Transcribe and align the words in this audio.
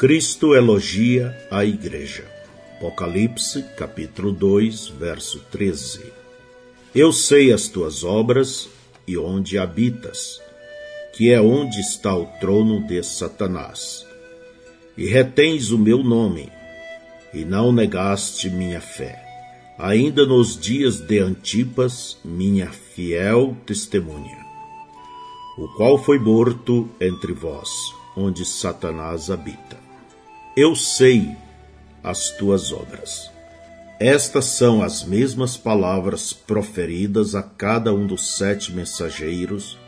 Cristo 0.00 0.54
elogia 0.54 1.36
a 1.50 1.62
igreja. 1.62 2.24
Apocalipse, 2.78 3.62
capítulo 3.76 4.32
2, 4.32 4.88
verso 4.88 5.40
13. 5.50 6.10
Eu 6.94 7.12
sei 7.12 7.52
as 7.52 7.68
tuas 7.68 8.02
obras 8.02 8.66
e 9.06 9.18
onde 9.18 9.58
habitas, 9.58 10.40
que 11.12 11.30
é 11.30 11.38
onde 11.38 11.78
está 11.80 12.16
o 12.16 12.24
trono 12.40 12.86
de 12.86 13.02
Satanás. 13.02 14.06
E 14.96 15.06
retens 15.06 15.70
o 15.70 15.76
meu 15.76 16.02
nome, 16.02 16.50
e 17.34 17.44
não 17.44 17.70
negaste 17.70 18.48
minha 18.48 18.80
fé. 18.80 19.22
Ainda 19.78 20.24
nos 20.24 20.58
dias 20.58 20.98
de 20.98 21.18
Antipas, 21.18 22.16
minha 22.24 22.70
fiel 22.70 23.54
testemunha, 23.66 24.46
o 25.58 25.68
qual 25.76 26.02
foi 26.02 26.18
morto 26.18 26.88
entre 26.98 27.34
vós, 27.34 27.68
onde 28.16 28.46
Satanás 28.46 29.30
habita. 29.30 29.79
Eu 30.56 30.74
sei 30.74 31.36
as 32.02 32.30
tuas 32.30 32.72
obras. 32.72 33.30
Estas 34.00 34.46
são 34.46 34.82
as 34.82 35.04
mesmas 35.04 35.56
palavras 35.56 36.32
proferidas 36.32 37.36
a 37.36 37.42
cada 37.42 37.94
um 37.94 38.04
dos 38.04 38.36
sete 38.36 38.72
mensageiros 38.72 39.78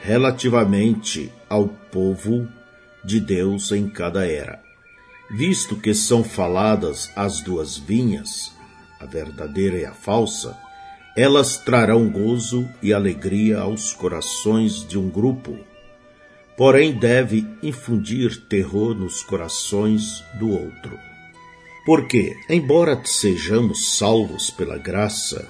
relativamente 0.00 1.30
ao 1.50 1.68
povo 1.68 2.48
de 3.04 3.20
Deus 3.20 3.72
em 3.72 3.90
cada 3.90 4.26
era. 4.26 4.62
Visto 5.30 5.76
que 5.76 5.92
são 5.92 6.24
faladas 6.24 7.10
as 7.14 7.42
duas 7.42 7.76
vinhas, 7.76 8.52
a 8.98 9.04
verdadeira 9.04 9.78
e 9.78 9.84
a 9.84 9.92
falsa, 9.92 10.56
elas 11.14 11.58
trarão 11.58 12.08
gozo 12.08 12.66
e 12.82 12.94
alegria 12.94 13.58
aos 13.60 13.92
corações 13.92 14.86
de 14.88 14.98
um 14.98 15.10
grupo, 15.10 15.58
porém 16.60 16.92
deve 16.92 17.46
infundir 17.62 18.36
terror 18.36 18.94
nos 18.94 19.22
corações 19.22 20.22
do 20.34 20.50
outro. 20.50 20.98
Porque, 21.86 22.36
embora 22.50 23.00
sejamos 23.02 23.96
salvos 23.96 24.50
pela 24.50 24.76
graça, 24.76 25.48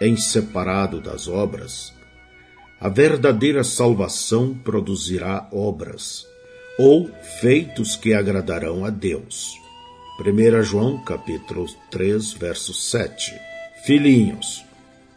em 0.00 0.16
separado 0.16 1.00
das 1.00 1.28
obras, 1.28 1.94
a 2.80 2.88
verdadeira 2.88 3.62
salvação 3.62 4.52
produzirá 4.52 5.48
obras, 5.52 6.26
ou 6.76 7.08
feitos 7.40 7.94
que 7.94 8.12
agradarão 8.12 8.84
a 8.84 8.90
Deus. 8.90 9.52
1 10.18 10.62
João 10.64 10.98
capítulo 11.04 11.64
3, 11.92 12.32
verso 12.32 12.74
7. 12.74 13.32
Filhinhos, 13.84 14.64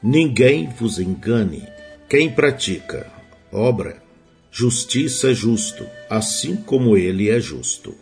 ninguém 0.03 0.69
vos 0.69 0.99
engane. 0.99 1.67
Quem 2.07 2.29
pratica 2.29 3.11
obra, 3.51 4.05
justiça 4.57 5.29
é 5.29 5.33
justo, 5.35 5.85
assim 6.09 6.55
como 6.55 6.97
ele 6.97 7.29
é 7.29 7.39
justo. 7.39 7.93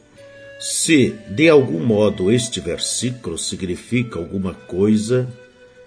Se, 0.57 1.13
de 1.29 1.49
algum 1.49 1.85
modo, 1.85 2.31
este 2.31 2.61
versículo 2.61 3.37
significa 3.37 4.19
alguma 4.19 4.53
coisa, 4.53 5.27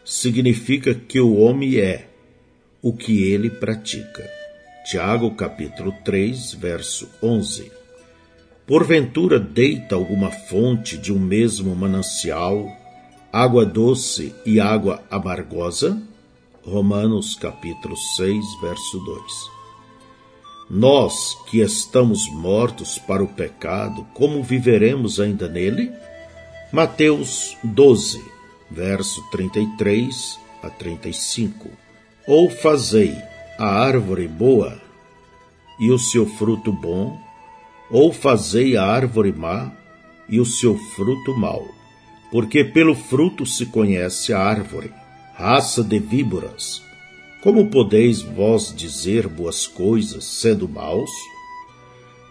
significa 0.04 0.94
que 0.94 1.18
o 1.18 1.36
homem 1.36 1.78
é 1.78 2.10
o 2.82 2.92
que 2.92 3.32
ele 3.32 3.48
pratica. 3.48 4.30
Tiago 4.84 5.30
capítulo 5.30 5.90
3, 6.04 6.52
verso 6.52 7.08
11. 7.22 7.72
Porventura 8.66 9.40
deita 9.40 9.94
alguma 9.94 10.30
fonte 10.30 10.98
de 10.98 11.10
um 11.10 11.18
mesmo 11.18 11.74
manancial, 11.74 12.70
água 13.32 13.64
doce 13.64 14.34
e 14.44 14.60
água 14.60 15.02
amargosa? 15.10 15.98
Romanos 16.62 17.34
capítulo 17.36 17.96
6, 17.96 18.44
verso 18.60 18.98
2. 18.98 19.57
Nós 20.70 21.34
que 21.46 21.60
estamos 21.62 22.28
mortos 22.28 22.98
para 22.98 23.24
o 23.24 23.28
pecado, 23.28 24.06
como 24.12 24.42
viveremos 24.42 25.18
ainda 25.18 25.48
nele? 25.48 25.90
Mateus 26.70 27.56
12, 27.64 28.22
verso 28.70 29.22
33 29.30 30.38
a 30.62 30.68
35. 30.68 31.70
Ou 32.26 32.50
fazei 32.50 33.16
a 33.58 33.66
árvore 33.66 34.28
boa 34.28 34.78
e 35.80 35.90
o 35.90 35.98
seu 35.98 36.26
fruto 36.26 36.70
bom, 36.70 37.18
ou 37.90 38.12
fazei 38.12 38.76
a 38.76 38.84
árvore 38.84 39.32
má 39.32 39.72
e 40.28 40.38
o 40.38 40.44
seu 40.44 40.76
fruto 40.76 41.34
mau, 41.34 41.66
porque 42.30 42.62
pelo 42.62 42.94
fruto 42.94 43.46
se 43.46 43.64
conhece 43.64 44.34
a 44.34 44.38
árvore. 44.38 44.92
Raça 45.34 45.82
de 45.82 45.98
víboras, 45.98 46.82
como 47.42 47.70
podeis 47.70 48.20
vós 48.20 48.74
dizer 48.74 49.28
boas 49.28 49.66
coisas 49.66 50.24
sendo 50.24 50.68
maus? 50.68 51.10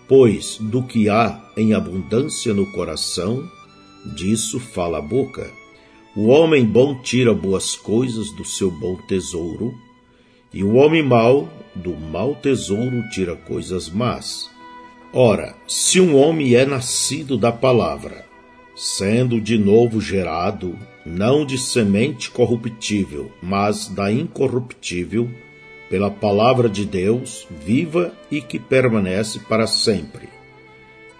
Pois 0.07 0.57
do 0.59 0.84
que 0.84 1.09
há 1.09 1.51
em 1.56 1.73
abundância 1.73 2.53
no 2.53 2.72
coração, 2.72 3.50
disso 4.16 4.59
fala 4.59 5.00
a 5.00 5.01
boca. 5.01 5.50
O 6.16 6.28
homem 6.28 6.66
bom 6.66 6.95
tira 7.01 7.34
boas 7.34 7.75
coisas 7.75 8.31
do 8.35 8.44
seu 8.44 8.72
bom 8.72 8.95
tesouro, 9.07 9.73
e 10.53 10.63
o 10.63 10.75
homem 10.75 11.03
mau, 11.03 11.50
do 11.75 11.95
mau 11.95 12.35
tesouro, 12.35 13.07
tira 13.09 13.35
coisas 13.35 13.89
más. 13.89 14.50
Ora, 15.13 15.56
se 15.68 16.00
um 16.00 16.16
homem 16.16 16.56
é 16.56 16.66
nascido 16.66 17.38
da 17.38 17.51
palavra, 17.51 18.26
sendo 18.77 19.41
de 19.41 19.57
novo 19.57 19.99
gerado, 19.99 20.77
não 21.05 21.45
de 21.45 21.57
semente 21.57 22.31
corruptível, 22.31 23.29
mas 23.41 23.88
da 23.88 24.09
incorruptível, 24.09 25.29
pela 25.89 26.09
palavra 26.09 26.69
de 26.69 26.85
Deus, 26.85 27.45
viva 27.65 28.13
e 28.31 28.39
que 28.39 28.59
permanece 28.59 29.39
para 29.39 29.67
sempre. 29.67 30.29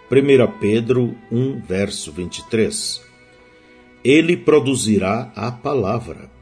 1 0.10 0.60
Pedro 0.60 1.16
1, 1.30 1.60
verso 1.62 2.14
23. 2.14 3.02
Ele 4.04 4.38
produzirá 4.38 5.34
a 5.36 5.52
palavra 5.52 6.38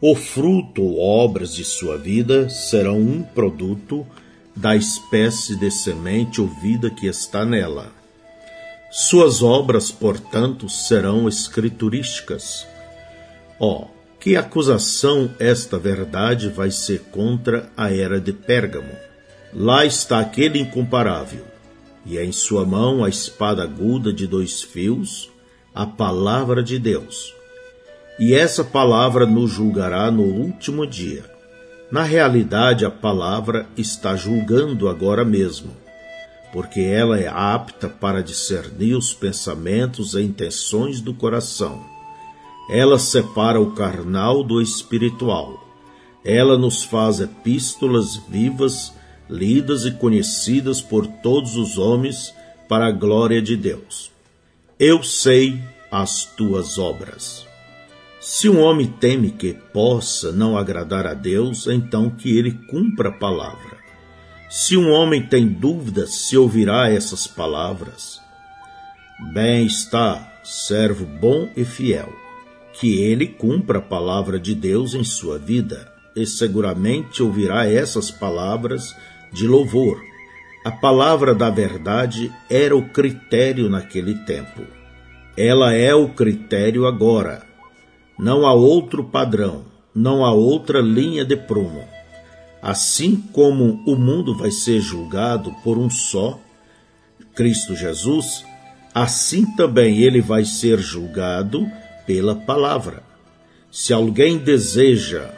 o 0.00 0.14
fruto 0.14 0.80
ou 0.80 1.00
obras 1.00 1.52
de 1.52 1.64
sua 1.64 1.98
vida 1.98 2.48
serão 2.48 3.00
um 3.00 3.20
produto 3.20 4.06
da 4.54 4.76
espécie 4.76 5.56
de 5.56 5.72
semente 5.72 6.40
ou 6.40 6.46
vida 6.46 6.88
que 6.88 7.08
está 7.08 7.44
nela. 7.44 7.97
Suas 8.90 9.42
obras, 9.42 9.90
portanto, 9.90 10.68
serão 10.68 11.28
escriturísticas. 11.28 12.66
Ó, 13.60 13.82
oh, 13.82 13.86
que 14.18 14.36
acusação 14.36 15.30
esta 15.38 15.78
verdade 15.78 16.48
vai 16.48 16.70
ser 16.70 17.00
contra 17.10 17.70
a 17.76 17.92
era 17.92 18.20
de 18.20 18.32
Pérgamo. 18.32 18.92
Lá 19.52 19.84
está 19.84 20.20
aquele 20.20 20.58
incomparável, 20.58 21.44
e 22.04 22.18
é 22.18 22.24
em 22.24 22.32
sua 22.32 22.64
mão 22.64 23.04
a 23.04 23.08
espada 23.08 23.62
aguda 23.62 24.12
de 24.12 24.26
dois 24.26 24.62
fios, 24.62 25.30
a 25.74 25.86
palavra 25.86 26.62
de 26.62 26.78
Deus 26.78 27.38
e 28.18 28.34
essa 28.34 28.64
palavra 28.64 29.24
nos 29.24 29.52
julgará 29.52 30.10
no 30.10 30.24
último 30.24 30.86
dia. 30.86 31.24
Na 31.90 32.02
realidade, 32.02 32.84
a 32.84 32.90
palavra 32.90 33.66
está 33.76 34.16
julgando 34.16 34.88
agora 34.88 35.24
mesmo, 35.24 35.70
porque 36.52 36.80
ela 36.80 37.18
é 37.18 37.28
apta 37.28 37.88
para 37.88 38.22
discernir 38.22 38.94
os 38.94 39.12
pensamentos 39.12 40.14
e 40.14 40.22
intenções 40.22 41.00
do 41.00 41.12
coração. 41.12 41.82
Ela 42.70 42.98
separa 42.98 43.60
o 43.60 43.72
carnal 43.72 44.42
do 44.42 44.60
espiritual. 44.60 45.66
Ela 46.24 46.58
nos 46.58 46.84
faz 46.84 47.20
epístolas 47.20 48.16
vivas, 48.28 48.92
lidas 49.28 49.84
e 49.84 49.92
conhecidas 49.92 50.80
por 50.80 51.06
todos 51.06 51.56
os 51.56 51.78
homens 51.78 52.34
para 52.68 52.86
a 52.86 52.92
glória 52.92 53.40
de 53.40 53.56
Deus. 53.56 54.10
Eu 54.78 55.02
sei 55.02 55.60
as 55.90 56.24
tuas 56.24 56.78
obras. 56.78 57.46
Se 58.20 58.48
um 58.48 58.60
homem 58.60 58.86
teme 58.86 59.30
que 59.30 59.54
possa 59.54 60.32
não 60.32 60.58
agradar 60.58 61.06
a 61.06 61.14
Deus, 61.14 61.66
então 61.66 62.10
que 62.10 62.36
ele 62.36 62.52
cumpra 62.68 63.08
a 63.08 63.12
palavra. 63.12 63.77
Se 64.48 64.76
um 64.76 64.90
homem 64.90 65.22
tem 65.22 65.46
dúvidas 65.46 66.14
se 66.14 66.36
ouvirá 66.36 66.90
essas 66.90 67.26
palavras, 67.26 68.20
bem 69.32 69.66
está, 69.66 70.32
servo 70.42 71.04
bom 71.04 71.48
e 71.56 71.64
fiel, 71.64 72.12
que 72.72 73.00
ele 73.02 73.26
cumpra 73.26 73.78
a 73.78 73.82
palavra 73.82 74.38
de 74.38 74.54
Deus 74.54 74.94
em 74.94 75.04
sua 75.04 75.38
vida, 75.38 75.92
e 76.16 76.26
seguramente 76.26 77.22
ouvirá 77.22 77.66
essas 77.66 78.10
palavras 78.10 78.94
de 79.32 79.46
louvor. 79.46 80.00
A 80.64 80.70
palavra 80.70 81.34
da 81.34 81.50
verdade 81.50 82.32
era 82.50 82.76
o 82.76 82.88
critério 82.88 83.68
naquele 83.68 84.14
tempo. 84.24 84.62
Ela 85.36 85.74
é 85.74 85.94
o 85.94 86.08
critério 86.08 86.86
agora 86.86 87.48
não 88.18 88.44
há 88.44 88.52
outro 88.52 89.04
padrão, 89.04 89.66
não 89.94 90.24
há 90.24 90.32
outra 90.32 90.80
linha 90.80 91.24
de 91.24 91.36
prumo. 91.36 91.84
Assim 92.60 93.16
como 93.32 93.82
o 93.86 93.96
mundo 93.96 94.36
vai 94.36 94.50
ser 94.50 94.80
julgado 94.80 95.54
por 95.62 95.78
um 95.78 95.88
só, 95.88 96.38
Cristo 97.34 97.76
Jesus, 97.76 98.44
assim 98.94 99.46
também 99.54 99.98
ele 100.00 100.20
vai 100.20 100.44
ser 100.44 100.78
julgado 100.78 101.70
pela 102.06 102.34
palavra. 102.34 103.02
Se 103.70 103.92
alguém 103.92 104.38
deseja 104.38 105.30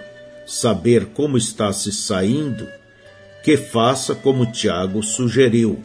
saber 0.46 1.06
como 1.06 1.36
está 1.36 1.72
se 1.72 1.92
saindo, 1.92 2.66
que 3.42 3.56
faça 3.56 4.14
como 4.14 4.50
Tiago 4.50 5.02
sugeriu. 5.02 5.82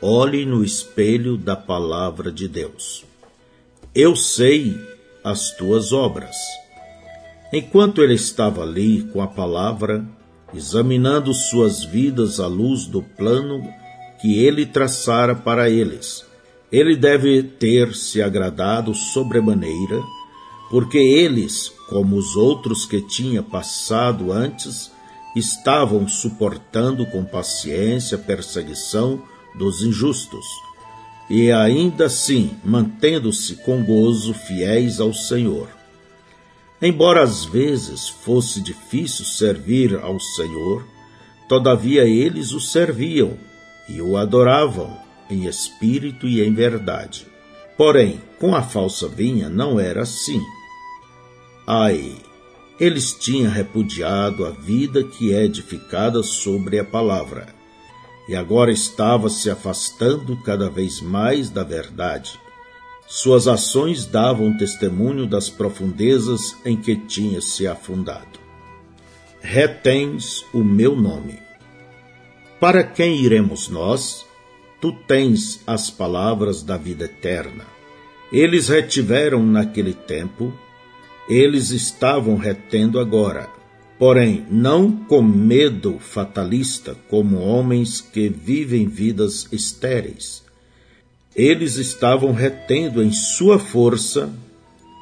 olhe 0.00 0.44
no 0.44 0.64
espelho 0.64 1.36
da 1.36 1.54
palavra 1.54 2.32
de 2.32 2.48
Deus. 2.48 3.04
Eu 3.94 4.16
sei 4.16 4.76
as 5.22 5.52
tuas 5.52 5.92
obras. 5.92 6.34
Enquanto 7.52 8.02
ele 8.02 8.14
estava 8.14 8.62
ali 8.62 9.04
com 9.12 9.22
a 9.22 9.28
palavra, 9.28 10.04
examinando 10.54 11.32
suas 11.32 11.84
vidas 11.84 12.40
à 12.40 12.46
luz 12.46 12.86
do 12.86 13.02
plano 13.02 13.62
que 14.20 14.38
ele 14.38 14.66
traçara 14.66 15.34
para 15.34 15.68
eles, 15.68 16.24
ele 16.70 16.96
deve 16.96 17.42
ter 17.42 17.94
se 17.94 18.22
agradado 18.22 18.94
sobremaneira, 18.94 20.00
porque 20.70 20.98
eles, 20.98 21.70
como 21.88 22.16
os 22.16 22.36
outros 22.36 22.86
que 22.86 23.00
tinha 23.00 23.42
passado 23.42 24.32
antes, 24.32 24.90
estavam 25.36 26.06
suportando 26.08 27.04
com 27.06 27.24
paciência 27.24 28.16
a 28.16 28.20
perseguição 28.20 29.22
dos 29.58 29.82
injustos, 29.82 30.46
e 31.28 31.50
ainda 31.50 32.06
assim 32.06 32.56
mantendo-se 32.64 33.56
com 33.56 33.82
gozo 33.84 34.32
fiéis 34.32 35.00
ao 35.00 35.12
Senhor. 35.12 35.81
Embora 36.82 37.22
às 37.22 37.44
vezes 37.44 38.08
fosse 38.08 38.60
difícil 38.60 39.24
servir 39.24 39.96
ao 40.02 40.18
Senhor, 40.18 40.84
todavia 41.48 42.04
eles 42.04 42.50
o 42.50 42.60
serviam 42.60 43.38
e 43.88 44.02
o 44.02 44.16
adoravam 44.16 44.98
em 45.30 45.46
espírito 45.46 46.26
e 46.26 46.42
em 46.42 46.52
verdade. 46.52 47.24
Porém, 47.76 48.20
com 48.40 48.52
a 48.54 48.62
falsa 48.62 49.06
vinha 49.06 49.48
não 49.48 49.78
era 49.78 50.02
assim. 50.02 50.40
Ai, 51.64 52.16
eles 52.80 53.12
tinham 53.12 53.50
repudiado 53.50 54.44
a 54.44 54.50
vida 54.50 55.04
que 55.04 55.32
é 55.32 55.44
edificada 55.44 56.20
sobre 56.24 56.80
a 56.80 56.84
palavra, 56.84 57.46
e 58.28 58.34
agora 58.34 58.72
estava 58.72 59.28
se 59.28 59.48
afastando 59.48 60.36
cada 60.42 60.68
vez 60.68 61.00
mais 61.00 61.48
da 61.48 61.62
verdade. 61.62 62.40
Suas 63.06 63.46
ações 63.46 64.06
davam 64.06 64.56
testemunho 64.56 65.26
das 65.26 65.50
profundezas 65.50 66.56
em 66.64 66.76
que 66.76 66.96
tinha 66.96 67.40
se 67.40 67.66
afundado. 67.66 68.40
Retens 69.40 70.44
o 70.52 70.62
meu 70.62 70.96
nome. 70.96 71.38
Para 72.60 72.84
quem 72.84 73.20
iremos 73.20 73.68
nós? 73.68 74.24
Tu 74.80 74.92
tens 75.06 75.60
as 75.66 75.90
palavras 75.90 76.62
da 76.62 76.76
vida 76.76 77.04
eterna. 77.04 77.66
Eles 78.32 78.68
retiveram 78.68 79.44
naquele 79.44 79.92
tempo, 79.92 80.52
eles 81.28 81.70
estavam 81.70 82.36
retendo 82.36 82.98
agora. 82.98 83.48
Porém, 83.98 84.46
não 84.50 84.90
com 84.90 85.22
medo 85.22 85.98
fatalista, 85.98 86.96
como 87.08 87.38
homens 87.38 88.00
que 88.00 88.28
vivem 88.28 88.88
vidas 88.88 89.46
estéreis. 89.52 90.42
Eles 91.34 91.76
estavam 91.76 92.32
retendo 92.32 93.02
em 93.02 93.10
sua 93.10 93.58
força, 93.58 94.30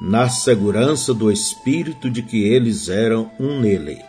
na 0.01 0.29
segurança 0.29 1.13
do 1.13 1.29
espírito 1.29 2.09
de 2.09 2.21
que 2.21 2.43
eles 2.43 2.87
eram 2.87 3.29
um 3.37 3.59
nele. 3.59 3.99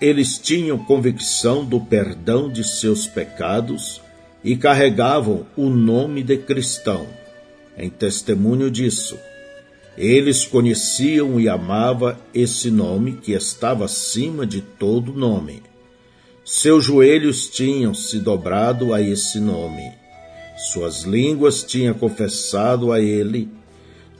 Eles 0.00 0.38
tinham 0.38 0.78
convicção 0.78 1.64
do 1.64 1.80
perdão 1.80 2.48
de 2.50 2.62
seus 2.62 3.06
pecados 3.06 4.00
e 4.44 4.56
carregavam 4.56 5.44
o 5.56 5.68
nome 5.68 6.22
de 6.22 6.36
cristão. 6.38 7.06
Em 7.76 7.90
testemunho 7.90 8.70
disso, 8.70 9.18
eles 9.96 10.44
conheciam 10.44 11.38
e 11.40 11.48
amavam 11.48 12.16
esse 12.32 12.70
nome 12.70 13.12
que 13.12 13.32
estava 13.32 13.86
acima 13.86 14.46
de 14.46 14.60
todo 14.60 15.12
nome. 15.12 15.62
Seus 16.44 16.84
joelhos 16.84 17.48
tinham 17.48 17.92
se 17.92 18.18
dobrado 18.18 18.94
a 18.94 19.02
esse 19.02 19.38
nome. 19.38 20.01
Suas 20.70 21.02
línguas 21.02 21.64
tinham 21.64 21.92
confessado 21.92 22.92
a 22.92 23.00
ele. 23.00 23.48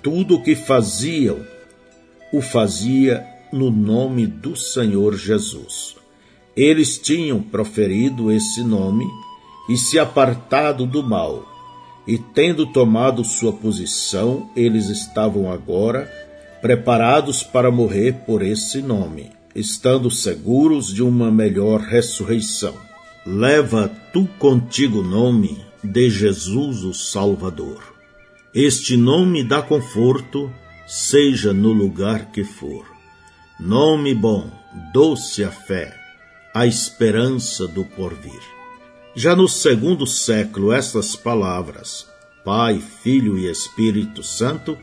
Tudo 0.02 0.34
o 0.34 0.42
que 0.42 0.56
faziam, 0.56 1.38
o 2.32 2.42
fazia 2.42 3.24
no 3.52 3.70
nome 3.70 4.26
do 4.26 4.56
Senhor 4.56 5.16
Jesus. 5.16 5.94
Eles 6.56 6.98
tinham 6.98 7.40
proferido 7.40 8.32
esse 8.32 8.64
nome 8.64 9.06
e 9.68 9.76
se 9.76 10.00
apartado 10.00 10.84
do 10.84 11.00
mal. 11.00 11.46
E 12.08 12.18
tendo 12.18 12.66
tomado 12.66 13.24
sua 13.24 13.52
posição, 13.52 14.50
eles 14.56 14.88
estavam 14.88 15.50
agora 15.50 16.10
preparados 16.60 17.44
para 17.44 17.70
morrer 17.70 18.24
por 18.26 18.42
esse 18.42 18.82
nome, 18.82 19.30
estando 19.54 20.10
seguros 20.10 20.92
de 20.92 21.04
uma 21.04 21.30
melhor 21.30 21.80
ressurreição. 21.80 22.74
Leva 23.24 23.88
tu 24.12 24.28
contigo 24.40 25.02
nome 25.02 25.71
de 25.82 26.08
Jesus 26.08 26.84
o 26.84 26.94
Salvador. 26.94 27.94
Este 28.54 28.96
nome 28.96 29.42
dá 29.42 29.60
conforto, 29.62 30.52
seja 30.86 31.52
no 31.52 31.72
lugar 31.72 32.30
que 32.30 32.44
for. 32.44 32.86
Nome 33.58 34.14
bom, 34.14 34.50
doce 34.92 35.42
a 35.42 35.50
fé, 35.50 35.94
a 36.54 36.66
esperança 36.66 37.66
do 37.66 37.84
porvir. 37.84 38.40
Já 39.14 39.34
no 39.34 39.48
segundo 39.48 40.06
século, 40.06 40.72
essas 40.72 41.16
palavras, 41.16 42.06
Pai, 42.44 42.80
Filho 43.02 43.38
e 43.38 43.50
Espírito 43.50 44.22
Santo, 44.22 44.78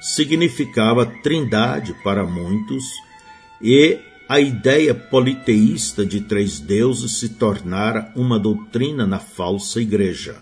significava 0.00 1.06
trindade 1.06 1.94
para 2.04 2.24
muitos 2.24 2.84
e 3.60 3.98
a 4.28 4.40
ideia 4.40 4.94
politeísta 4.94 6.04
de 6.04 6.20
três 6.20 6.58
deuses 6.58 7.18
se 7.18 7.30
tornara 7.30 8.10
uma 8.16 8.38
doutrina 8.38 9.06
na 9.06 9.18
falsa 9.18 9.80
igreja. 9.80 10.36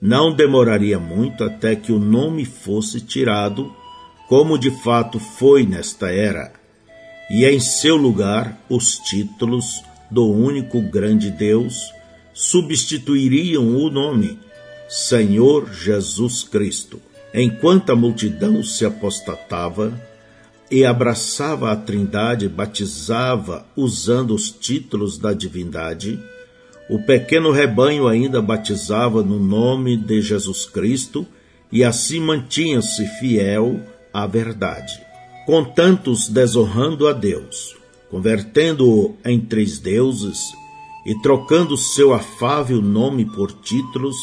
Não 0.00 0.34
demoraria 0.34 0.98
muito 0.98 1.44
até 1.44 1.76
que 1.76 1.92
o 1.92 1.98
nome 1.98 2.44
fosse 2.44 3.00
tirado, 3.00 3.72
como 4.28 4.58
de 4.58 4.70
fato 4.82 5.20
foi 5.20 5.64
nesta 5.64 6.10
era, 6.10 6.52
e 7.30 7.44
em 7.44 7.60
seu 7.60 7.96
lugar 7.96 8.60
os 8.68 8.98
títulos 8.98 9.82
do 10.10 10.28
único 10.28 10.80
grande 10.82 11.30
Deus 11.30 11.92
substituiriam 12.34 13.76
o 13.76 13.88
nome 13.90 14.38
Senhor 14.88 15.72
Jesus 15.72 16.42
Cristo. 16.42 17.00
Enquanto 17.32 17.90
a 17.90 17.96
multidão 17.96 18.62
se 18.62 18.84
apostatava 18.84 19.98
e 20.72 20.86
abraçava 20.86 21.70
a 21.70 21.76
Trindade, 21.76 22.48
batizava 22.48 23.66
usando 23.76 24.34
os 24.34 24.50
títulos 24.50 25.18
da 25.18 25.34
divindade, 25.34 26.18
o 26.88 26.98
pequeno 26.98 27.50
rebanho 27.50 28.08
ainda 28.08 28.40
batizava 28.40 29.22
no 29.22 29.38
nome 29.38 29.98
de 29.98 30.22
Jesus 30.22 30.64
Cristo 30.64 31.26
e 31.70 31.84
assim 31.84 32.20
mantinha-se 32.20 33.06
fiel 33.20 33.80
à 34.14 34.26
verdade. 34.26 34.98
Com 35.44 35.62
tantos 35.62 36.28
desonrando 36.28 37.06
a 37.06 37.12
Deus, 37.12 37.76
convertendo-o 38.10 39.14
em 39.24 39.38
três 39.38 39.78
deuses, 39.78 40.38
e 41.04 41.20
trocando 41.20 41.76
seu 41.76 42.14
afável 42.14 42.80
nome 42.80 43.26
por 43.26 43.52
títulos, 43.52 44.16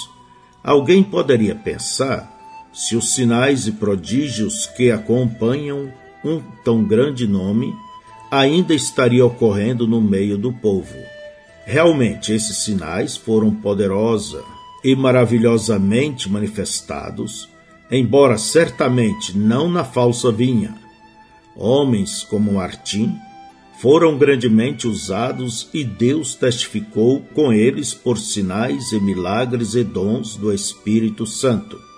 alguém 0.64 1.04
poderia 1.04 1.54
pensar 1.54 2.38
se 2.74 2.96
os 2.96 3.14
sinais 3.14 3.68
e 3.68 3.74
prodígios 3.74 4.66
que 4.66 4.90
acompanham 4.90 5.92
um 6.24 6.42
tão 6.64 6.84
grande 6.84 7.28
nome 7.28 7.74
ainda 8.32 8.74
estaria 8.74 9.26
ocorrendo 9.26 9.88
no 9.88 10.02
meio 10.02 10.38
do 10.38 10.52
povo. 10.54 10.96
Realmente, 11.66 12.34
esses 12.34 12.58
sinais 12.58 13.16
foram 13.16 13.54
poderosa 13.54 14.44
e 14.84 14.96
maravilhosamente 14.96 16.30
manifestados, 16.30 17.50
embora 17.92 18.38
certamente 18.38 19.38
não 19.38 19.70
na 19.70 19.84
falsa 19.84 20.32
vinha. 20.32 20.76
Homens 21.56 22.24
como 22.24 22.54
Martim, 22.54 23.16
foram 23.80 24.18
grandemente 24.18 24.88
usados 24.88 25.70
e 25.74 25.86
Deus 25.86 26.36
testificou 26.36 27.22
com 27.34 27.54
eles 27.54 27.94
por 27.94 28.18
sinais 28.18 28.92
e 28.92 29.00
milagres 29.00 29.74
e 29.74 29.84
dons 29.84 30.36
do 30.36 30.54
Espírito 30.54 31.26
Santo. 31.26 31.89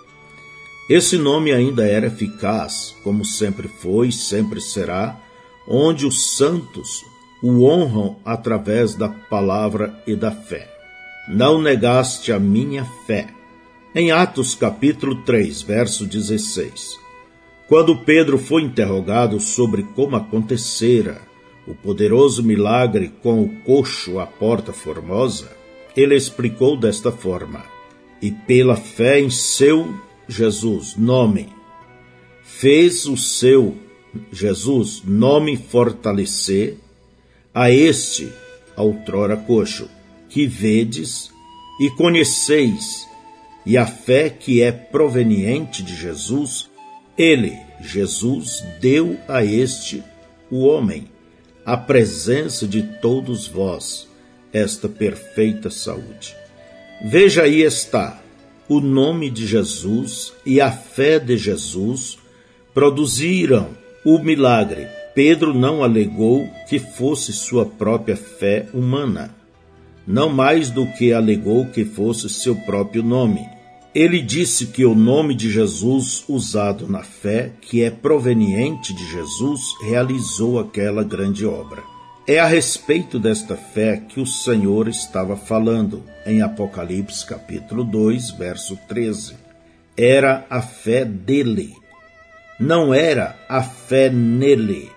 Esse 0.91 1.17
nome 1.17 1.53
ainda 1.53 1.87
era 1.87 2.07
eficaz, 2.07 2.93
como 3.01 3.23
sempre 3.23 3.69
foi 3.69 4.09
e 4.09 4.11
sempre 4.11 4.59
será, 4.59 5.17
onde 5.65 6.05
os 6.05 6.35
santos 6.35 7.05
o 7.41 7.63
honram 7.63 8.17
através 8.25 8.93
da 8.93 9.07
palavra 9.07 10.03
e 10.05 10.17
da 10.17 10.31
fé. 10.31 10.69
Não 11.29 11.61
negaste 11.61 12.33
a 12.33 12.37
minha 12.37 12.83
fé. 13.07 13.29
Em 13.95 14.11
Atos 14.11 14.53
capítulo 14.53 15.23
3, 15.23 15.61
verso 15.61 16.05
16. 16.05 16.99
Quando 17.69 17.99
Pedro 17.99 18.37
foi 18.37 18.61
interrogado 18.61 19.39
sobre 19.39 19.83
como 19.95 20.17
acontecera 20.17 21.21
o 21.65 21.73
poderoso 21.73 22.43
milagre 22.43 23.13
com 23.23 23.41
o 23.41 23.49
coxo 23.61 24.19
à 24.19 24.27
porta 24.27 24.73
formosa, 24.73 25.53
ele 25.95 26.17
explicou 26.17 26.75
desta 26.75 27.13
forma: 27.13 27.63
E 28.21 28.29
pela 28.29 28.75
fé 28.75 29.21
em 29.21 29.29
seu 29.29 30.10
Jesus, 30.31 30.95
nome, 30.95 31.49
fez 32.41 33.05
o 33.05 33.17
seu 33.17 33.77
Jesus, 34.31 35.01
nome 35.03 35.57
fortalecer 35.57 36.77
a 37.53 37.69
este 37.69 38.31
outrora 38.75 39.35
coxo, 39.35 39.89
que 40.29 40.47
vedes 40.47 41.31
e 41.79 41.89
conheceis 41.91 43.07
e 43.65 43.77
a 43.77 43.85
fé 43.85 44.29
que 44.29 44.61
é 44.61 44.71
proveniente 44.71 45.83
de 45.83 45.95
Jesus, 45.95 46.69
ele, 47.17 47.59
Jesus, 47.81 48.63
deu 48.79 49.19
a 49.27 49.43
este, 49.43 50.03
o 50.49 50.65
homem, 50.65 51.09
a 51.65 51.75
presença 51.75 52.67
de 52.67 52.81
todos 52.81 53.47
vós, 53.47 54.07
esta 54.53 54.87
perfeita 54.89 55.69
saúde. 55.69 56.35
Veja 57.03 57.43
aí 57.43 57.61
está, 57.61 58.20
o 58.71 58.79
nome 58.79 59.29
de 59.29 59.45
Jesus 59.45 60.31
e 60.45 60.61
a 60.61 60.71
fé 60.71 61.19
de 61.19 61.35
Jesus 61.35 62.17
produziram 62.73 63.67
o 64.05 64.17
milagre. 64.17 64.87
Pedro 65.13 65.53
não 65.53 65.83
alegou 65.83 66.49
que 66.69 66.79
fosse 66.79 67.33
sua 67.33 67.65
própria 67.65 68.15
fé 68.15 68.69
humana, 68.73 69.35
não 70.07 70.29
mais 70.29 70.71
do 70.71 70.87
que 70.87 71.11
alegou 71.11 71.65
que 71.65 71.83
fosse 71.83 72.29
seu 72.29 72.55
próprio 72.55 73.03
nome. 73.03 73.41
Ele 73.93 74.21
disse 74.21 74.67
que 74.67 74.85
o 74.85 74.95
nome 74.95 75.35
de 75.35 75.51
Jesus 75.51 76.23
usado 76.29 76.87
na 76.87 77.03
fé, 77.03 77.51
que 77.59 77.83
é 77.83 77.91
proveniente 77.91 78.93
de 78.93 79.05
Jesus, 79.11 79.59
realizou 79.83 80.61
aquela 80.61 81.03
grande 81.03 81.45
obra. 81.45 81.90
É 82.27 82.37
a 82.37 82.45
respeito 82.45 83.17
desta 83.17 83.57
fé 83.57 83.97
que 83.97 84.19
o 84.19 84.27
Senhor 84.27 84.87
estava 84.87 85.35
falando 85.35 86.03
em 86.23 86.43
Apocalipse 86.43 87.25
capítulo 87.25 87.83
2, 87.83 88.29
verso 88.31 88.77
13. 88.87 89.35
Era 89.97 90.45
a 90.47 90.61
fé 90.61 91.03
dele. 91.03 91.73
Não 92.59 92.93
era 92.93 93.35
a 93.49 93.63
fé 93.63 94.07
nele, 94.11 94.91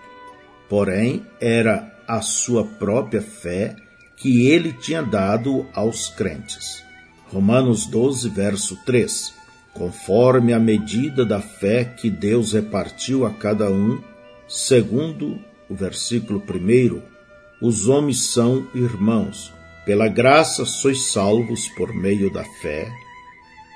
porém 0.68 1.24
era 1.40 1.96
a 2.06 2.20
sua 2.20 2.62
própria 2.62 3.22
fé 3.22 3.74
que 4.18 4.46
ele 4.48 4.74
tinha 4.74 5.02
dado 5.02 5.66
aos 5.72 6.10
crentes. 6.10 6.84
Romanos 7.32 7.86
12, 7.86 8.28
verso 8.28 8.76
3. 8.84 9.32
Conforme 9.72 10.52
a 10.52 10.60
medida 10.60 11.24
da 11.24 11.40
fé 11.40 11.84
que 11.84 12.10
Deus 12.10 12.52
repartiu 12.52 13.24
a 13.24 13.32
cada 13.32 13.70
um, 13.70 13.98
segundo 14.46 15.38
o 15.70 15.74
versículo 15.74 16.38
1, 16.38 17.13
os 17.60 17.88
homens 17.88 18.24
são 18.24 18.66
irmãos. 18.74 19.52
Pela 19.84 20.08
graça 20.08 20.64
sois 20.64 21.06
salvos 21.06 21.68
por 21.68 21.92
meio 21.94 22.32
da 22.32 22.44
fé. 22.44 22.90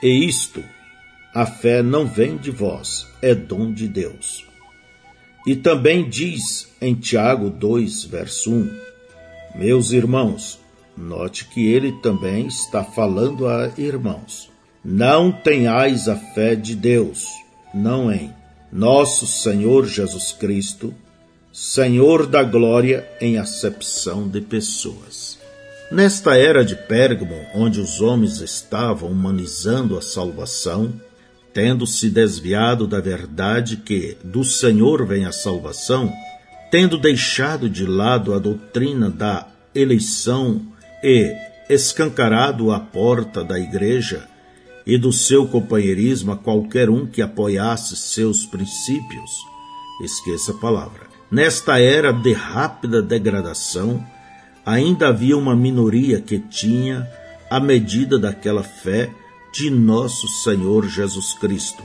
E 0.02 0.26
isto, 0.26 0.64
a 1.34 1.44
fé 1.44 1.82
não 1.82 2.06
vem 2.06 2.36
de 2.36 2.50
vós, 2.50 3.06
é 3.20 3.34
dom 3.34 3.72
de 3.72 3.86
Deus. 3.86 4.46
E 5.46 5.54
também 5.54 6.08
diz 6.08 6.68
em 6.80 6.94
Tiago 6.94 7.50
2, 7.50 8.04
verso 8.04 8.52
1: 8.52 8.70
Meus 9.56 9.92
irmãos, 9.92 10.58
note 10.96 11.44
que 11.46 11.66
ele 11.66 11.92
também 12.00 12.46
está 12.46 12.82
falando 12.82 13.46
a 13.46 13.70
irmãos. 13.76 14.50
Não 14.84 15.30
tenhais 15.30 16.08
a 16.08 16.16
fé 16.16 16.54
de 16.54 16.74
Deus, 16.74 17.26
não 17.74 18.12
em 18.12 18.32
nosso 18.72 19.26
Senhor 19.26 19.86
Jesus 19.86 20.32
Cristo, 20.32 20.94
Senhor 21.60 22.24
da 22.24 22.44
glória 22.44 23.04
em 23.20 23.36
acepção 23.36 24.28
de 24.28 24.40
pessoas. 24.40 25.36
Nesta 25.90 26.36
era 26.36 26.64
de 26.64 26.76
Pérgamo, 26.76 27.34
onde 27.52 27.80
os 27.80 28.00
homens 28.00 28.40
estavam 28.40 29.10
humanizando 29.10 29.98
a 29.98 30.00
salvação, 30.00 30.94
tendo 31.52 31.84
se 31.84 32.10
desviado 32.10 32.86
da 32.86 33.00
verdade 33.00 33.78
que 33.78 34.16
do 34.22 34.44
Senhor 34.44 35.04
vem 35.04 35.24
a 35.24 35.32
salvação, 35.32 36.12
tendo 36.70 36.96
deixado 36.96 37.68
de 37.68 37.84
lado 37.84 38.34
a 38.34 38.38
doutrina 38.38 39.10
da 39.10 39.48
eleição 39.74 40.62
e 41.02 41.34
escancarado 41.68 42.70
a 42.70 42.78
porta 42.78 43.42
da 43.42 43.58
igreja 43.58 44.28
e 44.86 44.96
do 44.96 45.12
seu 45.12 45.48
companheirismo 45.48 46.30
a 46.30 46.36
qualquer 46.36 46.88
um 46.88 47.04
que 47.04 47.20
apoiasse 47.20 47.96
seus 47.96 48.46
princípios, 48.46 49.30
esqueça 50.04 50.52
a 50.52 50.54
palavra 50.54 51.07
Nesta 51.30 51.78
era 51.78 52.10
de 52.10 52.32
rápida 52.32 53.02
degradação, 53.02 54.04
ainda 54.64 55.08
havia 55.08 55.36
uma 55.36 55.54
minoria 55.54 56.22
que 56.22 56.38
tinha 56.38 57.06
a 57.50 57.60
medida 57.60 58.18
daquela 58.18 58.62
fé 58.62 59.10
de 59.52 59.70
nosso 59.70 60.26
Senhor 60.42 60.88
Jesus 60.88 61.34
Cristo. 61.34 61.82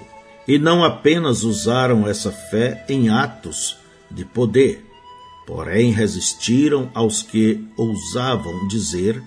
E 0.48 0.58
não 0.58 0.84
apenas 0.84 1.44
usaram 1.44 2.08
essa 2.08 2.32
fé 2.32 2.86
em 2.88 3.10
atos 3.10 3.78
de 4.10 4.24
poder, 4.24 4.86
porém 5.46 5.92
resistiram 5.92 6.90
aos 6.94 7.22
que 7.22 7.68
ousavam 7.76 8.68
dizer 8.68 9.22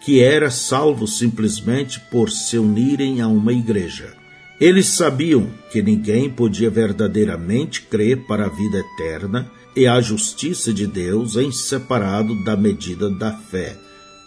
que 0.00 0.20
era 0.20 0.50
salvo 0.50 1.06
simplesmente 1.06 2.00
por 2.10 2.30
se 2.30 2.58
unirem 2.58 3.20
a 3.20 3.28
uma 3.28 3.52
igreja. 3.52 4.21
Eles 4.60 4.86
sabiam 4.86 5.50
que 5.70 5.82
ninguém 5.82 6.30
podia 6.30 6.70
verdadeiramente 6.70 7.82
crer 7.82 8.26
para 8.26 8.46
a 8.46 8.48
vida 8.48 8.78
eterna 8.78 9.50
e 9.74 9.86
a 9.86 10.00
justiça 10.00 10.72
de 10.72 10.86
Deus 10.86 11.36
em 11.36 11.50
separado 11.50 12.44
da 12.44 12.56
medida 12.56 13.10
da 13.10 13.32
fé 13.32 13.76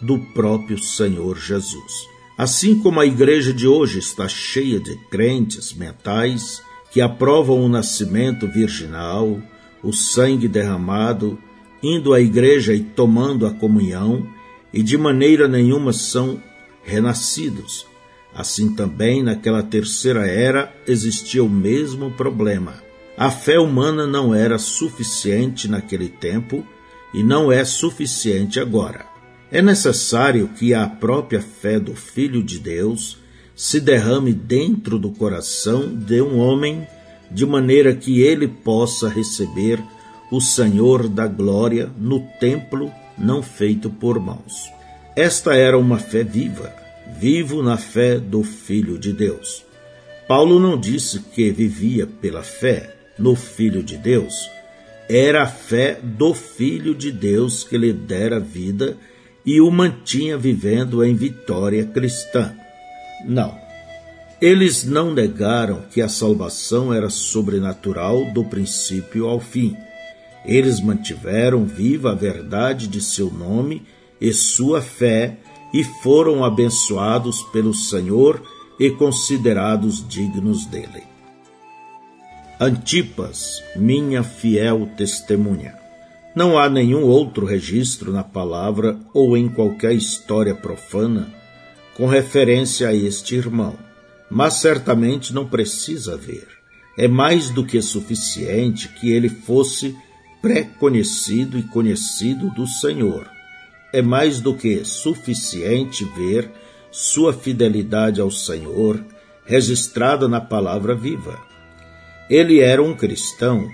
do 0.01 0.19
próprio 0.33 0.77
Senhor 0.77 1.37
Jesus. 1.37 2.07
Assim 2.37 2.79
como 2.79 2.99
a 2.99 3.05
igreja 3.05 3.53
de 3.53 3.67
hoje 3.67 3.99
está 3.99 4.27
cheia 4.27 4.79
de 4.79 4.97
crentes 5.09 5.73
mentais 5.73 6.61
que 6.91 6.99
aprovam 6.99 7.63
o 7.63 7.69
nascimento 7.69 8.47
virginal, 8.47 9.39
o 9.81 9.93
sangue 9.93 10.47
derramado, 10.47 11.37
indo 11.81 12.13
à 12.13 12.19
igreja 12.19 12.73
e 12.73 12.81
tomando 12.81 13.45
a 13.45 13.53
comunhão, 13.53 14.27
e 14.73 14.83
de 14.83 14.97
maneira 14.97 15.47
nenhuma 15.47 15.93
são 15.93 16.41
renascidos 16.83 17.85
Assim 18.35 18.75
também 18.75 19.23
naquela 19.23 19.63
terceira 19.63 20.27
era 20.27 20.75
existia 20.85 21.41
o 21.41 21.49
mesmo 21.49 22.11
problema. 22.11 22.73
A 23.17 23.31
fé 23.31 23.57
humana 23.57 24.05
não 24.05 24.35
era 24.35 24.57
suficiente 24.57 25.69
naquele 25.69 26.09
tempo 26.09 26.67
e 27.13 27.23
não 27.23 27.49
é 27.49 27.63
suficiente 27.63 28.59
agora. 28.59 29.05
É 29.49 29.61
necessário 29.61 30.49
que 30.49 30.73
a 30.73 30.85
própria 30.85 31.41
fé 31.41 31.79
do 31.79 31.95
Filho 31.95 32.43
de 32.43 32.59
Deus 32.59 33.17
se 33.55 33.79
derrame 33.79 34.33
dentro 34.33 34.99
do 34.99 35.11
coração 35.11 35.95
de 35.95 36.21
um 36.21 36.37
homem, 36.37 36.85
de 37.31 37.45
maneira 37.45 37.95
que 37.95 38.19
ele 38.21 38.49
possa 38.49 39.07
receber 39.07 39.81
o 40.29 40.41
Senhor 40.41 41.07
da 41.07 41.25
glória 41.25 41.89
no 41.97 42.19
templo 42.37 42.91
não 43.17 43.41
feito 43.41 43.89
por 43.89 44.19
mãos. 44.19 44.69
Esta 45.15 45.55
era 45.55 45.77
uma 45.77 45.97
fé 45.99 46.21
viva 46.21 46.84
vivo 47.19 47.61
na 47.61 47.77
fé 47.77 48.19
do 48.19 48.43
Filho 48.43 48.97
de 48.97 49.13
Deus. 49.13 49.63
Paulo 50.27 50.59
não 50.59 50.79
disse 50.79 51.19
que 51.19 51.51
vivia 51.51 52.07
pela 52.07 52.43
fé 52.43 52.95
no 53.17 53.35
Filho 53.35 53.83
de 53.83 53.97
Deus, 53.97 54.49
era 55.07 55.43
a 55.43 55.47
fé 55.47 55.99
do 56.01 56.33
Filho 56.33 56.95
de 56.95 57.11
Deus 57.11 57.63
que 57.63 57.77
lhe 57.77 57.93
dera 57.93 58.39
vida 58.39 58.97
e 59.45 59.61
o 59.61 59.69
mantinha 59.69 60.37
vivendo 60.37 61.03
em 61.03 61.13
vitória 61.13 61.85
cristã. 61.85 62.55
Não. 63.23 63.55
Eles 64.41 64.83
não 64.83 65.13
negaram 65.13 65.83
que 65.91 66.01
a 66.01 66.09
salvação 66.09 66.93
era 66.93 67.09
sobrenatural 67.09 68.25
do 68.33 68.43
princípio 68.43 69.27
ao 69.27 69.39
fim. 69.39 69.77
Eles 70.43 70.81
mantiveram 70.81 71.65
viva 71.65 72.11
a 72.11 72.15
verdade 72.15 72.87
de 72.87 73.01
seu 73.01 73.31
nome 73.31 73.83
e 74.19 74.33
sua 74.33 74.81
fé 74.81 75.37
e 75.75 75.83
foram 75.83 76.41
abençoados 76.41 77.43
pelo 77.51 77.73
Senhor 77.73 78.41
e 78.79 78.89
considerados 78.89 80.07
dignos 80.07 80.65
dele. 80.65 81.03
Antipas, 82.57 83.61
minha 83.75 84.23
fiel 84.23 84.89
testemunha. 84.95 85.75
Não 86.33 86.57
há 86.57 86.69
nenhum 86.69 87.03
outro 87.03 87.45
registro 87.45 88.13
na 88.13 88.23
palavra 88.23 88.97
ou 89.13 89.35
em 89.35 89.49
qualquer 89.49 89.91
história 89.91 90.55
profana 90.55 91.27
com 91.97 92.07
referência 92.07 92.87
a 92.87 92.95
este 92.95 93.35
irmão, 93.35 93.75
mas 94.31 94.53
certamente 94.53 95.33
não 95.33 95.45
precisa 95.45 96.13
haver. 96.13 96.47
É 96.97 97.05
mais 97.05 97.49
do 97.49 97.65
que 97.65 97.81
suficiente 97.81 98.87
que 98.87 99.11
ele 99.11 99.27
fosse 99.27 99.93
pré-conhecido 100.41 101.59
e 101.59 101.63
conhecido 101.63 102.49
do 102.51 102.65
Senhor, 102.65 103.29
é 103.95 104.01
mais 104.01 104.41
do 104.41 104.53
que 104.53 104.83
suficiente 104.83 106.03
ver 106.03 106.51
sua 106.91 107.31
fidelidade 107.31 108.19
ao 108.19 108.29
Senhor 108.29 109.01
registrada 109.45 110.27
na 110.27 110.41
palavra 110.41 110.93
viva. 110.93 111.39
Ele 112.29 112.59
era 112.59 112.83
um 112.83 112.93
cristão, 112.93 113.65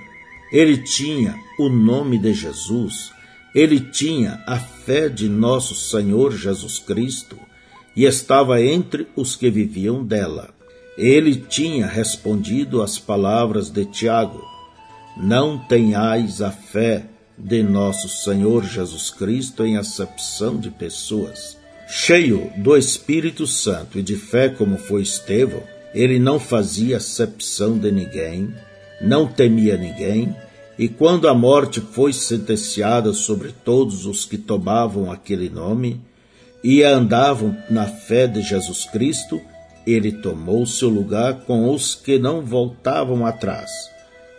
ele 0.54 0.78
tinha 0.78 1.36
o 1.58 1.70
nome 1.70 2.20
de 2.20 2.36
Jesus, 2.36 3.12
ele 3.56 3.80
tinha 3.80 4.44
a 4.46 4.60
fé 4.60 5.10
de 5.10 5.28
nosso 5.28 5.74
Senhor 5.74 6.32
Jesus 6.34 6.78
Cristo 6.78 7.36
e 7.96 8.06
estava 8.06 8.62
entre 8.62 9.08
os 9.16 9.36
que 9.36 9.50
viviam 9.50 10.06
dela. 10.06 10.54
Ele 10.96 11.36
tinha 11.36 11.88
respondido 11.88 12.80
às 12.84 13.00
palavras 13.00 13.72
de 13.72 13.86
Tiago: 13.86 14.40
Não 15.18 15.58
tenhais 15.58 16.44
a 16.44 16.52
fé 16.52 17.08
de 17.38 17.64
nosso 17.64 18.08
Senhor 18.08 18.64
Jesus 18.64 19.10
Cristo 19.10 19.66
em 19.66 19.78
acepção 19.78 20.58
de 20.58 20.70
pessoas. 20.70 21.58
Cheio 21.88 22.52
do 22.58 22.78
Espírito 22.78 23.46
Santo 23.46 24.00
e 24.00 24.04
de 24.04 24.16
fé 24.16 24.50
como 24.50 24.78
foi 24.78 25.02
Estevão, 25.02 25.64
ele 25.94 26.20
não 26.20 26.40
fazia 26.40 26.98
acepção 26.98 27.78
de 27.78 27.92
ninguém, 27.92 28.54
não 29.02 29.28
temia 29.28 29.76
ninguém, 29.76 30.36
e 30.78 30.88
quando 30.88 31.28
a 31.28 31.34
morte 31.34 31.82
foi 31.82 32.14
sentenciada 32.14 33.14
sobre 33.14 33.52
todos 33.52 34.06
os 34.06 34.26
que 34.26 34.38
tomavam 34.38 35.12
aquele 35.12 35.50
nome 35.50 36.02
e 36.64 36.84
andavam 36.84 37.58
na 37.70 37.86
fé 37.86 38.26
de 38.26 38.42
Jesus 38.42 38.86
Cristo, 38.86 39.42
ele 39.86 40.12
tomou 40.12 40.66
seu 40.66 40.90
lugar 40.90 41.42
com 41.42 41.74
os 41.74 41.96
que 41.96 42.18
não 42.18 42.42
voltavam 42.42 43.26
atrás. 43.26 43.70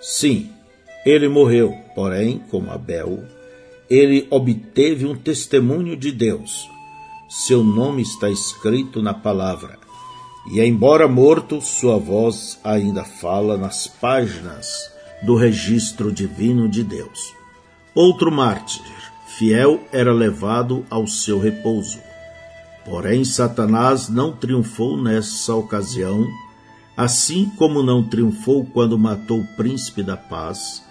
Sim, 0.00 0.50
ele 1.04 1.28
morreu, 1.28 1.76
porém, 1.94 2.40
como 2.50 2.70
Abel, 2.70 3.24
ele 3.90 4.26
obteve 4.30 5.04
um 5.04 5.14
testemunho 5.14 5.96
de 5.96 6.12
Deus. 6.12 6.68
Seu 7.28 7.64
nome 7.64 8.02
está 8.02 8.30
escrito 8.30 9.02
na 9.02 9.12
palavra. 9.12 9.78
E, 10.50 10.60
embora 10.60 11.06
morto, 11.08 11.60
sua 11.60 11.98
voz 11.98 12.58
ainda 12.64 13.04
fala 13.04 13.56
nas 13.56 13.86
páginas 13.86 14.66
do 15.22 15.36
registro 15.36 16.12
divino 16.12 16.68
de 16.68 16.82
Deus. 16.82 17.34
Outro 17.94 18.30
mártir, 18.30 18.82
fiel, 19.26 19.80
era 19.92 20.12
levado 20.12 20.84
ao 20.90 21.06
seu 21.06 21.38
repouso. 21.38 21.98
Porém, 22.84 23.24
Satanás 23.24 24.08
não 24.08 24.32
triunfou 24.32 25.00
nessa 25.00 25.54
ocasião, 25.54 26.26
assim 26.96 27.50
como 27.56 27.82
não 27.82 28.02
triunfou 28.02 28.64
quando 28.66 28.98
matou 28.98 29.40
o 29.40 29.56
príncipe 29.56 30.02
da 30.02 30.16
paz, 30.16 30.82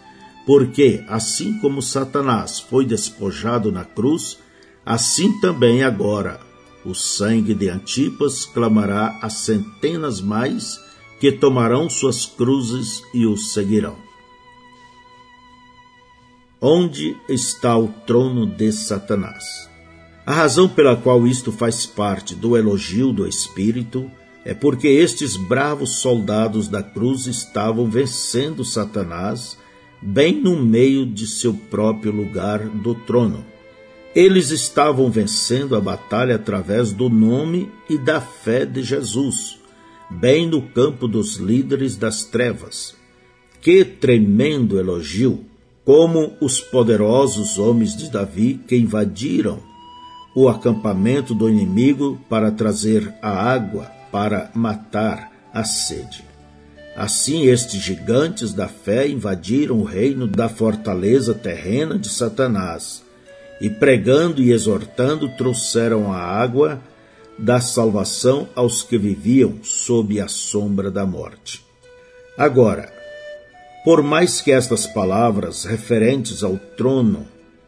porque, 0.46 1.04
assim 1.08 1.58
como 1.60 1.82
Satanás 1.82 2.60
foi 2.60 2.86
despojado 2.86 3.72
na 3.72 3.86
cruz, 3.86 4.40
assim 4.86 5.40
também 5.40 5.84
agora 5.84 6.40
o 6.84 6.96
sangue 6.96 7.54
de 7.54 7.70
Antipas 7.70 8.46
clamará 8.46 9.20
a 9.22 9.30
centenas 9.30 10.20
mais 10.20 10.80
que 11.20 11.32
tomarão 11.32 11.90
suas 11.90 12.26
cruzes 12.26 13.04
e 13.14 13.26
o 13.28 13.38
seguirão. 13.38 13.96
Onde 16.60 17.16
está 17.30 17.78
o 17.78 17.88
trono 17.88 18.46
de 18.46 18.72
Satanás? 18.72 19.70
A 20.26 20.34
razão 20.34 20.68
pela 20.68 20.96
qual 20.96 21.28
isto 21.28 21.52
faz 21.52 21.86
parte 21.86 22.36
do 22.36 22.56
elogio 22.56 23.12
do 23.12 23.28
Espírito 23.28 24.10
é 24.44 24.54
porque 24.54 24.88
estes 24.88 25.36
bravos 25.36 26.00
soldados 26.00 26.68
da 26.68 26.82
cruz 26.82 27.28
estavam 27.28 27.90
vencendo 27.90 28.66
Satanás 28.66 29.58
bem 30.02 30.42
no 30.42 30.56
meio 30.62 31.06
de 31.06 31.28
seu 31.28 31.54
próprio 31.54 32.12
lugar 32.12 32.68
do 32.68 32.96
trono. 32.96 33.46
Eles 34.16 34.50
estavam 34.50 35.10
vencendo 35.10 35.76
a 35.76 35.80
batalha 35.80 36.36
através 36.36 36.92
do 36.92 37.10
nome 37.10 37.70
e 37.90 37.98
da 37.98 38.20
fé 38.20 38.66
de 38.66 38.84
Jesus, 38.84 39.58
bem 40.10 40.48
no 40.48 40.62
campo 40.62 41.08
dos 41.08 41.36
líderes 41.36 41.96
das 41.96 42.24
trevas. 42.24 42.96
Que 43.62 43.86
tremendo 43.86 44.80
elogio! 44.80 45.46
Como 45.86 46.34
os 46.40 46.60
poderosos 46.60 47.58
homens 47.58 47.96
de 47.96 48.12
Davi 48.12 48.60
que 48.68 48.76
invadiram 48.76 49.60
o 50.36 50.48
acampamento 50.48 51.34
do 51.34 51.50
inimigo 51.50 52.20
para 52.30 52.52
trazer 52.52 53.14
a 53.22 53.30
água 53.30 53.86
para 54.12 54.52
matar 54.54 55.32
a 55.54 55.64
sede. 55.64 56.31
Assim, 56.96 57.46
estes 57.48 57.82
gigantes 57.82 58.54
da 58.54 58.68
fé 58.68 59.08
invadiram 59.08 59.80
o 59.80 59.84
reino 59.84 60.28
da 60.28 60.50
fortaleza 60.50 61.34
terrena 61.34 61.98
de 61.98 62.10
Satanás 62.10 63.04
e 63.62 63.70
pregando 63.70 64.42
e 64.42 64.52
exortando 64.52 65.30
trouxeram 65.30 66.12
a 66.12 66.18
água 66.18 66.82
da 67.38 67.62
salvação 67.62 68.48
aos 68.54 68.84
que 68.84 68.98
viviam 68.98 69.64
sob 69.64 70.20
a 70.20 70.28
sombra 70.28 70.92
da 70.92 71.06
morte. 71.06 71.64
Agora, 72.38 72.92
por 73.86 74.04
mais 74.04 74.42
que 74.42 74.52
estas 74.52 74.86
palavras 74.86 75.64
referentes 75.64 76.44
ao 76.44 76.58
trono 76.58 77.26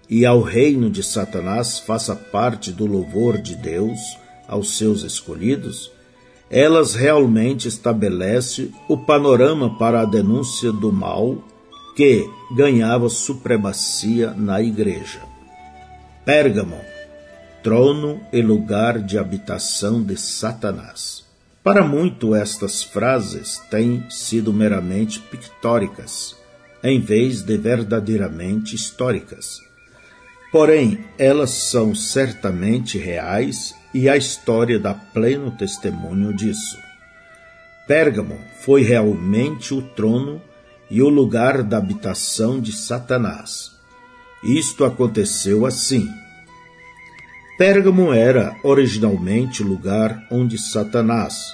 e 0.09 0.25
ao 0.25 0.41
reino 0.41 0.89
de 0.89 1.01
Satanás 1.01 1.79
faça 1.79 2.15
parte 2.15 2.71
do 2.71 2.85
louvor 2.85 3.37
de 3.37 3.55
Deus 3.55 3.99
aos 4.47 4.77
seus 4.77 5.03
escolhidos, 5.03 5.92
elas 6.53 6.93
realmente 6.93 7.67
estabelecem 7.67 8.71
o 8.87 8.95
panorama 8.95 9.75
para 9.75 10.01
a 10.01 10.05
denúncia 10.05 10.71
do 10.71 10.91
mal 10.91 11.43
que 11.95 12.29
ganhava 12.55 13.09
supremacia 13.09 14.35
na 14.37 14.61
igreja. 14.61 15.19
Pérgamo, 16.23 16.79
trono 17.63 18.21
e 18.31 18.39
lugar 18.43 18.99
de 18.99 19.17
habitação 19.17 20.03
de 20.03 20.15
Satanás. 20.15 21.25
Para 21.63 21.83
muito, 21.83 22.35
estas 22.35 22.83
frases 22.83 23.57
têm 23.71 24.05
sido 24.11 24.53
meramente 24.53 25.19
pictóricas, 25.19 26.35
em 26.83 27.01
vez 27.01 27.41
de 27.41 27.57
verdadeiramente 27.57 28.75
históricas. 28.75 29.59
Porém, 30.51 31.03
elas 31.17 31.49
são 31.49 31.95
certamente 31.95 32.99
reais 32.99 33.73
e 33.93 34.09
a 34.09 34.17
história 34.17 34.79
dá 34.79 34.93
pleno 34.93 35.51
testemunho 35.51 36.33
disso. 36.33 36.77
Pérgamo 37.87 38.39
foi 38.61 38.81
realmente 38.81 39.73
o 39.73 39.81
trono 39.81 40.41
e 40.89 41.01
o 41.01 41.09
lugar 41.09 41.63
da 41.63 41.77
habitação 41.77 42.59
de 42.59 42.71
Satanás. 42.71 43.71
Isto 44.43 44.85
aconteceu 44.85 45.65
assim. 45.65 46.09
Pérgamo 47.57 48.11
era 48.11 48.55
originalmente 48.63 49.61
o 49.61 49.67
lugar 49.67 50.25
onde 50.31 50.57
Satanás, 50.57 51.53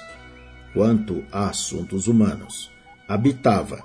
quanto 0.72 1.22
a 1.30 1.48
assuntos 1.48 2.06
humanos, 2.06 2.70
habitava. 3.08 3.82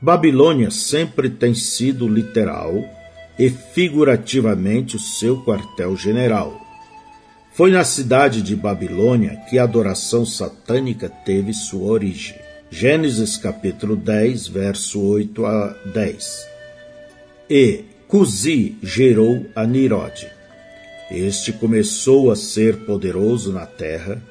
Babilônia 0.00 0.70
sempre 0.70 1.30
tem 1.30 1.54
sido 1.54 2.08
literal 2.08 2.74
e 3.38 3.48
figurativamente 3.48 4.96
o 4.96 4.98
seu 4.98 5.44
quartel-general. 5.44 6.71
Foi 7.54 7.70
na 7.70 7.84
cidade 7.84 8.40
de 8.40 8.56
Babilônia 8.56 9.36
que 9.50 9.58
a 9.58 9.64
adoração 9.64 10.24
satânica 10.24 11.10
teve 11.10 11.52
sua 11.52 11.92
origem. 11.92 12.34
Gênesis 12.70 13.36
capítulo 13.36 13.94
10, 13.94 14.48
verso 14.48 14.98
8 15.02 15.44
a 15.44 15.76
10. 15.92 16.46
E 17.50 17.84
Cusi 18.08 18.78
gerou 18.82 19.44
a 19.54 19.66
Nirode. 19.66 20.28
Este 21.10 21.52
começou 21.52 22.30
a 22.30 22.36
ser 22.36 22.86
poderoso 22.86 23.52
na 23.52 23.66
terra, 23.66 24.22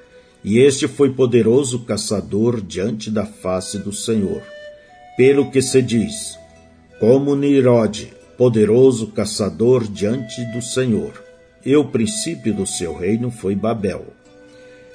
e 0.43 0.57
este 0.57 0.87
foi 0.87 1.13
poderoso 1.13 1.85
caçador 1.85 2.59
diante 2.59 3.11
da 3.11 3.27
face 3.27 3.77
do 3.77 3.93
Senhor. 3.93 4.41
Pelo 5.15 5.51
que 5.51 5.61
se 5.61 5.79
diz, 5.83 6.39
como 6.99 7.35
Nirode, 7.35 8.11
poderoso 8.35 9.11
caçador 9.11 9.87
diante 9.87 10.43
do 10.45 10.59
Senhor. 10.59 11.20
E 11.65 11.75
o 11.75 11.85
princípio 11.85 12.53
do 12.53 12.65
seu 12.65 12.95
reino 12.95 13.29
foi 13.29 13.55
Babel. 13.55 14.07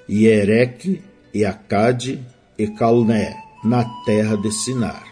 E 0.09 0.26
Ereque, 0.26 1.02
e 1.33 1.44
Acade, 1.44 2.20
e 2.59 2.66
Calné, 2.66 3.37
na 3.62 3.85
terra 4.05 4.37
de 4.37 4.50
Sinar. 4.50 5.05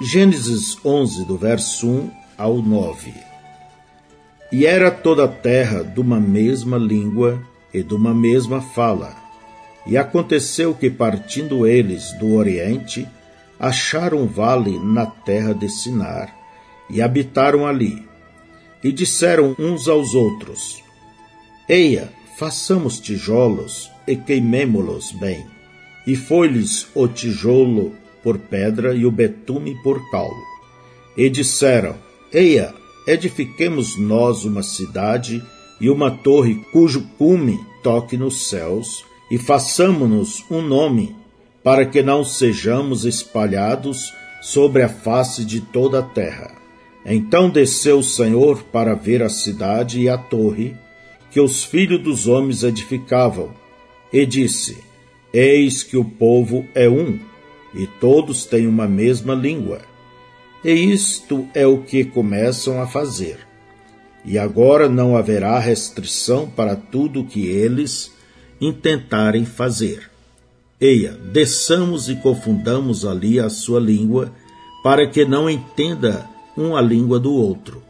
Gênesis 0.00 0.76
11, 0.84 1.24
do 1.26 1.36
verso 1.36 1.88
1 1.88 2.10
ao 2.38 2.62
9. 2.62 3.12
E 4.50 4.66
era 4.66 4.90
toda 4.90 5.24
a 5.24 5.28
terra 5.28 5.82
de 5.82 6.00
uma 6.00 6.20
mesma 6.20 6.76
língua 6.76 7.40
e 7.72 7.82
de 7.82 7.94
uma 7.94 8.14
mesma 8.14 8.60
fala. 8.60 9.14
E 9.86 9.96
aconteceu 9.96 10.74
que, 10.74 10.90
partindo 10.90 11.66
eles 11.66 12.12
do 12.18 12.34
Oriente, 12.34 13.08
acharam 13.58 14.18
um 14.18 14.26
vale 14.26 14.78
na 14.78 15.06
terra 15.06 15.54
de 15.54 15.68
Sinar, 15.68 16.34
e 16.90 17.00
habitaram 17.00 17.66
ali. 17.66 18.06
E 18.82 18.90
disseram 18.90 19.54
uns 19.58 19.88
aos 19.88 20.14
outros: 20.14 20.82
Eia, 21.68 22.12
façamos 22.36 22.98
tijolos 22.98 23.90
e 24.06 24.16
queimemo-los 24.16 25.12
bem. 25.12 25.46
E 26.06 26.16
foi-lhes 26.16 26.88
o 26.94 27.06
tijolo 27.06 27.94
por 28.22 28.38
pedra 28.38 28.94
e 28.94 29.06
o 29.06 29.10
betume 29.10 29.80
por 29.82 30.10
cal. 30.10 30.30
E 31.16 31.30
disseram: 31.30 31.96
Eia, 32.32 32.74
edifiquemos 33.06 33.96
nós 33.98 34.44
uma 34.44 34.62
cidade 34.62 35.42
e 35.80 35.90
uma 35.90 36.10
torre 36.10 36.54
cujo 36.72 37.02
cume 37.18 37.58
toque 37.82 38.16
nos 38.16 38.48
céus, 38.48 39.04
e 39.30 39.38
façamo-nos 39.38 40.44
um 40.50 40.62
nome, 40.62 41.16
para 41.62 41.84
que 41.84 42.02
não 42.02 42.24
sejamos 42.24 43.04
espalhados 43.04 44.12
sobre 44.40 44.82
a 44.82 44.88
face 44.88 45.44
de 45.44 45.60
toda 45.60 45.98
a 45.98 46.02
terra. 46.02 46.61
Então 47.04 47.50
desceu 47.50 47.98
o 47.98 48.04
Senhor 48.04 48.62
para 48.64 48.94
ver 48.94 49.22
a 49.22 49.28
cidade 49.28 50.00
e 50.00 50.08
a 50.08 50.16
torre 50.16 50.76
que 51.30 51.40
os 51.40 51.64
filhos 51.64 52.02
dos 52.02 52.28
homens 52.28 52.62
edificavam, 52.62 53.50
e 54.12 54.26
disse: 54.26 54.76
Eis 55.32 55.82
que 55.82 55.96
o 55.96 56.04
povo 56.04 56.66
é 56.74 56.88
um, 56.88 57.18
e 57.74 57.86
todos 57.86 58.44
têm 58.44 58.66
uma 58.66 58.86
mesma 58.86 59.34
língua 59.34 59.80
e 60.64 60.70
isto 60.70 61.48
é 61.54 61.66
o 61.66 61.78
que 61.78 62.04
começam 62.04 62.80
a 62.80 62.86
fazer. 62.86 63.38
e 64.24 64.38
agora 64.38 64.88
não 64.88 65.16
haverá 65.16 65.58
restrição 65.58 66.48
para 66.48 66.76
tudo 66.76 67.22
o 67.22 67.26
que 67.26 67.44
eles 67.44 68.12
intentarem 68.60 69.44
fazer. 69.44 70.08
Eia, 70.80 71.10
desçamos 71.32 72.08
e 72.08 72.14
confundamos 72.14 73.04
ali 73.04 73.40
a 73.40 73.50
sua 73.50 73.80
língua, 73.80 74.32
para 74.84 75.08
que 75.08 75.24
não 75.24 75.50
entenda 75.50 76.24
um 76.56 76.76
a 76.76 76.80
língua 76.80 77.18
do 77.18 77.32
outro. 77.32 77.82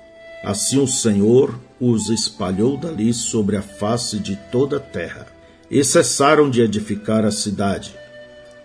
Assim 0.45 0.79
o 0.79 0.87
Senhor 0.87 1.55
os 1.81 2.09
espalhou 2.09 2.77
dali 2.77 3.13
sobre 3.13 3.57
a 3.57 3.63
face 3.63 4.19
de 4.19 4.37
toda 4.51 4.77
a 4.77 4.81
terra, 4.81 5.27
e 5.71 5.83
cessaram 5.83 6.51
de 6.51 6.61
edificar 6.61 7.25
a 7.25 7.31
cidade. 7.31 7.95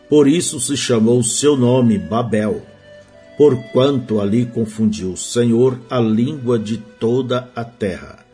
Por 0.09 0.27
isso 0.27 0.59
se 0.59 0.75
chamou 0.75 1.23
seu 1.23 1.55
nome 1.55 1.97
Babel, 1.97 2.61
porquanto 3.37 4.19
ali 4.19 4.45
confundiu 4.45 5.13
o 5.13 5.17
Senhor 5.17 5.79
a 5.89 5.99
língua 5.99 6.59
de 6.59 6.77
toda 6.77 7.49
a 7.55 7.63
terra. 7.63 8.25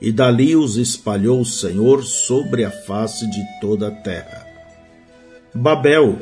E 0.00 0.12
dali 0.12 0.54
os 0.54 0.76
espalhou 0.76 1.40
o 1.40 1.46
Senhor 1.46 2.02
sobre 2.04 2.64
a 2.64 2.70
face 2.70 3.28
de 3.30 3.42
toda 3.60 3.88
a 3.88 3.90
terra. 3.90 4.46
Babel 5.54 6.18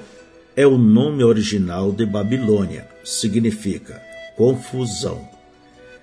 é 0.54 0.66
o 0.66 0.76
nome 0.76 1.24
original 1.24 1.90
de 1.92 2.04
Babilônia, 2.04 2.86
significa 3.04 4.11
confusão. 4.42 5.20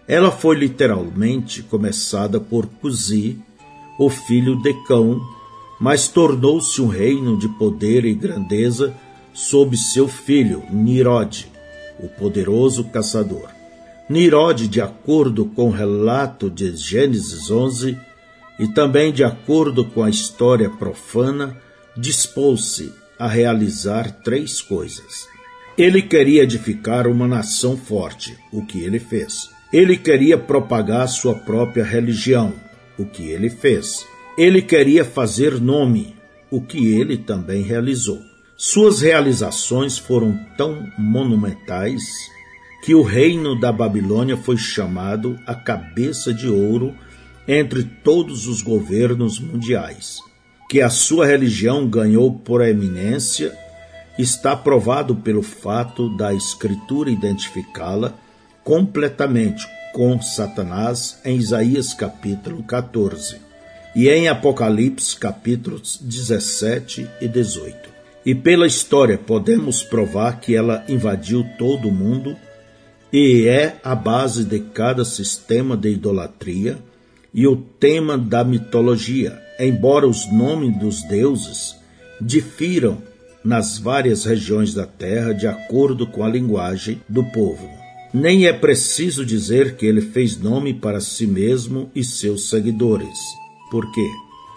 Ela 0.07 0.31
foi 0.31 0.55
literalmente 0.55 1.61
começada 1.61 2.39
por 2.39 2.67
Cusi, 2.67 3.37
o 3.99 4.09
filho 4.09 4.55
de 4.61 4.73
Cão, 4.85 5.19
mas 5.77 6.07
tornou-se 6.07 6.81
um 6.81 6.87
reino 6.87 7.37
de 7.37 7.49
poder 7.49 8.05
e 8.05 8.13
grandeza 8.13 8.95
sob 9.33 9.75
seu 9.75 10.07
filho 10.07 10.63
Nirod, 10.71 11.51
o 11.99 12.07
poderoso 12.07 12.85
caçador. 12.85 13.49
Nirod, 14.09 14.69
de 14.69 14.79
acordo 14.79 15.43
com 15.47 15.67
o 15.67 15.71
relato 15.71 16.49
de 16.49 16.73
Gênesis 16.77 17.51
11 17.51 17.97
e 18.57 18.69
também 18.69 19.11
de 19.11 19.25
acordo 19.25 19.83
com 19.83 20.01
a 20.01 20.09
história 20.09 20.69
profana, 20.69 21.57
dispôs-se 21.97 22.89
a 23.19 23.27
realizar 23.27 24.09
três 24.23 24.61
coisas. 24.61 25.27
Ele 25.79 26.01
queria 26.01 26.43
edificar 26.43 27.07
uma 27.07 27.25
nação 27.25 27.77
forte, 27.77 28.35
o 28.51 28.65
que 28.65 28.83
ele 28.83 28.99
fez. 28.99 29.49
Ele 29.71 29.95
queria 29.95 30.37
propagar 30.37 31.07
sua 31.07 31.33
própria 31.33 31.85
religião, 31.85 32.53
o 32.97 33.05
que 33.05 33.29
ele 33.29 33.49
fez. 33.49 34.05
Ele 34.37 34.61
queria 34.61 35.05
fazer 35.05 35.57
nome, 35.57 36.13
o 36.51 36.59
que 36.59 36.93
ele 36.95 37.15
também 37.15 37.61
realizou. 37.61 38.19
Suas 38.57 38.99
realizações 38.99 39.97
foram 39.97 40.37
tão 40.57 40.85
monumentais 40.97 42.03
que 42.83 42.93
o 42.93 43.01
reino 43.01 43.57
da 43.57 43.71
Babilônia 43.71 44.35
foi 44.35 44.57
chamado 44.57 45.39
a 45.47 45.55
cabeça 45.55 46.33
de 46.33 46.49
ouro 46.49 46.93
entre 47.47 47.85
todos 48.03 48.47
os 48.47 48.61
governos 48.61 49.39
mundiais. 49.39 50.17
Que 50.69 50.81
a 50.81 50.89
sua 50.89 51.25
religião 51.25 51.87
ganhou 51.87 52.33
proeminência 52.33 53.57
está 54.21 54.53
provado 54.53 55.15
pelo 55.15 55.41
fato 55.41 56.09
da 56.17 56.33
Escritura 56.33 57.09
identificá-la 57.09 58.13
completamente 58.65 59.65
com 59.93 60.21
Satanás 60.21 61.21
em 61.23 61.37
Isaías 61.37 61.93
capítulo 61.93 62.61
14 62.63 63.37
e 63.95 64.09
em 64.09 64.27
Apocalipse 64.27 65.15
capítulos 65.15 65.97
17 66.01 67.09
e 67.21 67.29
18. 67.29 67.89
E 68.25 68.35
pela 68.35 68.67
história 68.67 69.17
podemos 69.17 69.83
provar 69.83 70.41
que 70.41 70.53
ela 70.53 70.83
invadiu 70.89 71.45
todo 71.57 71.87
o 71.87 71.91
mundo 71.91 72.35
e 73.13 73.47
é 73.47 73.77
a 73.81 73.95
base 73.95 74.43
de 74.43 74.59
cada 74.59 75.05
sistema 75.05 75.77
de 75.77 75.91
idolatria 75.91 76.77
e 77.33 77.47
o 77.47 77.55
tema 77.55 78.17
da 78.17 78.43
mitologia, 78.43 79.41
embora 79.57 80.05
os 80.05 80.29
nomes 80.29 80.77
dos 80.77 81.03
deuses 81.03 81.77
difiram 82.19 83.08
nas 83.43 83.77
várias 83.77 84.25
regiões 84.25 84.73
da 84.73 84.85
terra 84.85 85.33
de 85.33 85.47
acordo 85.47 86.05
com 86.05 86.23
a 86.23 86.29
linguagem 86.29 87.01
do 87.07 87.23
povo. 87.23 87.69
Nem 88.13 88.47
é 88.47 88.53
preciso 88.53 89.25
dizer 89.25 89.75
que 89.75 89.85
ele 89.85 90.01
fez 90.01 90.37
nome 90.37 90.73
para 90.73 90.99
si 90.99 91.27
mesmo 91.27 91.91
e 91.93 92.03
seus 92.03 92.49
seguidores, 92.49 93.19
porque, 93.69 94.05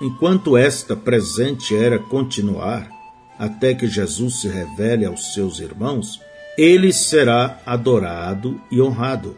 enquanto 0.00 0.56
esta 0.56 0.96
presente 0.96 1.76
era 1.76 1.98
continuar, 1.98 2.90
até 3.38 3.74
que 3.74 3.86
Jesus 3.86 4.40
se 4.40 4.48
revele 4.48 5.04
aos 5.04 5.34
seus 5.34 5.60
irmãos, 5.60 6.20
ele 6.56 6.92
será 6.92 7.60
adorado 7.66 8.60
e 8.70 8.80
honrado, 8.80 9.36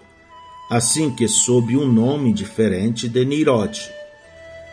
assim 0.71 1.11
que 1.11 1.27
sob 1.27 1.77
um 1.77 1.91
nome 1.91 2.33
diferente 2.33 3.09
de 3.09 3.25
Nirod, 3.25 3.91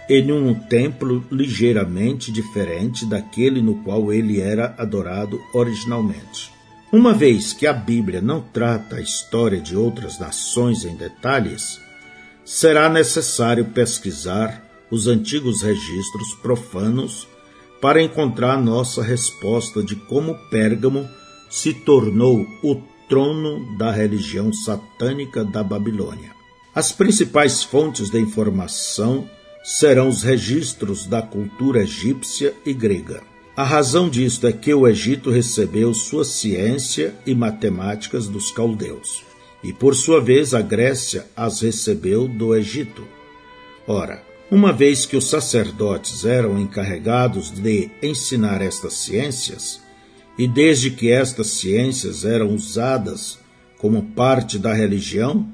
em 0.10 0.32
um 0.32 0.54
templo 0.54 1.24
ligeiramente 1.32 2.32
diferente 2.32 3.06
daquele 3.06 3.62
no 3.62 3.76
qual 3.84 4.12
ele 4.12 4.42
era 4.42 4.76
adorado 4.78 5.40
originalmente. 5.54 6.52
Uma 6.92 7.14
vez 7.14 7.54
que 7.54 7.66
a 7.66 7.72
Bíblia 7.72 8.22
não 8.22 8.42
trata 8.42 8.98
a 8.98 9.02
história 9.02 9.62
de 9.62 9.78
outras 9.78 10.20
nações 10.20 10.84
em 10.84 10.96
detalhes, 10.96 11.80
será 12.44 12.90
necessário 12.90 13.66
pesquisar 13.66 14.62
os 14.92 15.08
antigos 15.08 15.62
registros 15.62 16.34
profanos 16.42 17.28
para 17.82 18.02
encontrar 18.02 18.62
nossa 18.62 19.02
resposta 19.02 19.82
de 19.82 19.96
como 19.96 20.36
Pérgamo 20.50 21.08
se 21.50 21.74
tornou 21.74 22.46
o 22.62 22.76
trono 23.08 23.78
da 23.78 23.92
religião 23.92 24.54
satânica 24.54 25.44
da 25.44 25.64
Babilônia. 25.64 26.32
As 26.76 26.92
principais 26.92 27.64
fontes 27.64 28.10
de 28.10 28.20
informação 28.20 29.30
serão 29.64 30.08
os 30.08 30.24
registros 30.24 31.06
da 31.06 31.22
cultura 31.22 31.84
egípcia 31.84 32.54
e 32.66 32.74
grega. 32.74 33.22
A 33.56 33.64
razão 33.64 34.10
disto 34.10 34.48
é 34.48 34.52
que 34.52 34.74
o 34.74 34.88
Egito 34.88 35.30
recebeu 35.30 35.94
sua 35.94 36.24
ciência 36.24 37.14
e 37.26 37.36
matemáticas 37.36 38.28
dos 38.28 38.50
caldeus, 38.52 39.24
e 39.64 39.74
por 39.74 39.94
sua 39.94 40.22
vez 40.22 40.54
a 40.54 40.62
Grécia 40.62 41.28
as 41.36 41.62
recebeu 41.62 42.28
do 42.28 42.56
Egito. 42.56 43.06
Ora, 43.88 44.24
uma 44.50 44.74
vez 44.74 45.06
que 45.06 45.16
os 45.16 45.30
sacerdotes 45.30 46.26
eram 46.26 46.60
encarregados 46.60 47.52
de 47.52 47.90
ensinar 48.02 48.62
estas 48.62 48.94
ciências, 48.94 49.82
e 50.38 50.48
desde 50.48 50.92
que 50.92 51.12
estas 51.12 51.48
ciências 51.48 52.26
eram 52.26 52.56
usadas 52.56 53.38
como 53.78 54.02
parte 54.02 54.58
da 54.58 54.74
religião, 54.74 55.48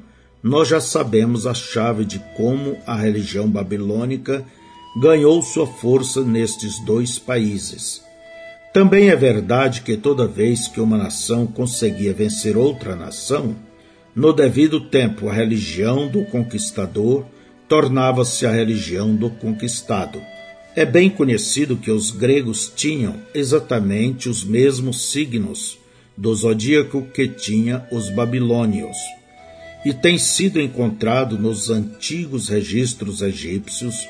nós 0.47 0.69
já 0.69 0.79
sabemos 0.79 1.45
a 1.45 1.53
chave 1.53 2.05
de 2.05 2.19
como 2.36 2.77
a 2.88 2.95
religião 2.95 3.49
babilônica 3.49 4.45
ganhou 4.99 5.41
sua 5.41 5.67
força 5.67 6.23
nestes 6.23 6.79
dois 6.79 7.19
países. 7.19 8.01
Também 8.73 9.10
é 9.10 9.15
verdade 9.15 9.81
que 9.81 9.97
toda 9.97 10.25
vez 10.25 10.67
que 10.67 10.79
uma 10.79 10.97
nação 10.97 11.45
conseguia 11.45 12.13
vencer 12.13 12.55
outra 12.55 12.95
nação, 12.95 13.55
no 14.15 14.31
devido 14.31 14.79
tempo 14.79 15.27
a 15.27 15.33
religião 15.33 16.07
do 16.07 16.23
conquistador 16.25 17.25
tornava-se 17.67 18.45
a 18.45 18.51
religião 18.51 19.13
do 19.13 19.29
conquistado. 19.29 20.21
É 20.75 20.86
bem 20.86 21.10
conhecido 21.10 21.75
que 21.75 21.91
os 21.91 22.12
gregos 22.12 22.71
tinham 22.73 23.15
exatamente 23.33 24.29
os 24.29 24.45
mesmos 24.45 25.12
signos 25.12 25.77
do 26.15 26.33
zodíaco 26.33 27.01
que 27.13 27.27
tinha 27.27 27.86
os 27.91 28.10
babilônios, 28.10 28.95
e 29.88 29.93
tem 29.93 30.17
sido 30.17 30.60
encontrado 30.60 31.39
nos 31.39 31.69
antigos 31.69 32.50
registros 32.50 33.21
egípcios 33.21 34.06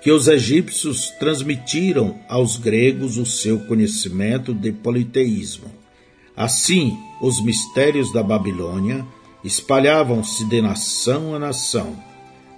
que 0.00 0.10
os 0.10 0.26
egípcios 0.28 1.10
transmitiram 1.10 2.18
aos 2.26 2.56
gregos 2.56 3.18
o 3.18 3.26
seu 3.26 3.60
conhecimento 3.66 4.54
de 4.54 4.72
politeísmo. 4.72 5.70
Assim, 6.34 6.96
os 7.20 7.38
mistérios 7.44 8.10
da 8.14 8.22
Babilônia 8.22 9.04
espalhavam-se 9.44 10.46
de 10.46 10.62
nação 10.62 11.34
a 11.34 11.38
nação 11.38 12.02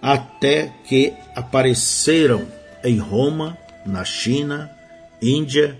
até 0.01 0.72
que 0.85 1.12
apareceram 1.35 2.46
em 2.85 2.96
Roma, 2.96 3.59
na 3.85 4.05
China, 4.05 4.70
Índia 5.20 5.77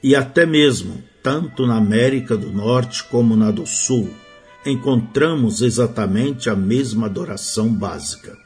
e 0.00 0.14
até 0.14 0.46
mesmo, 0.46 1.02
tanto 1.20 1.66
na 1.66 1.78
América 1.78 2.36
do 2.36 2.52
Norte 2.52 3.02
como 3.02 3.34
na 3.34 3.50
do 3.50 3.66
Sul, 3.66 4.21
encontramos 4.64 5.60
exatamente 5.60 6.48
a 6.48 6.54
mesma 6.54 7.06
adoração 7.06 7.68
básica. 7.68 8.36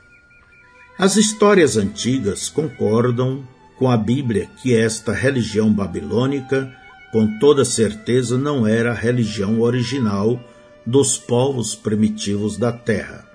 As 0.98 1.16
histórias 1.16 1.76
antigas 1.76 2.48
concordam 2.48 3.46
com 3.78 3.90
a 3.90 3.96
Bíblia 3.96 4.48
que 4.62 4.74
esta 4.74 5.12
religião 5.12 5.70
babilônica, 5.70 6.72
com 7.12 7.38
toda 7.38 7.64
certeza, 7.64 8.38
não 8.38 8.66
era 8.66 8.92
a 8.92 8.94
religião 8.94 9.60
original 9.60 10.40
dos 10.86 11.18
povos 11.18 11.74
primitivos 11.74 12.56
da 12.56 12.72
terra. 12.72 13.26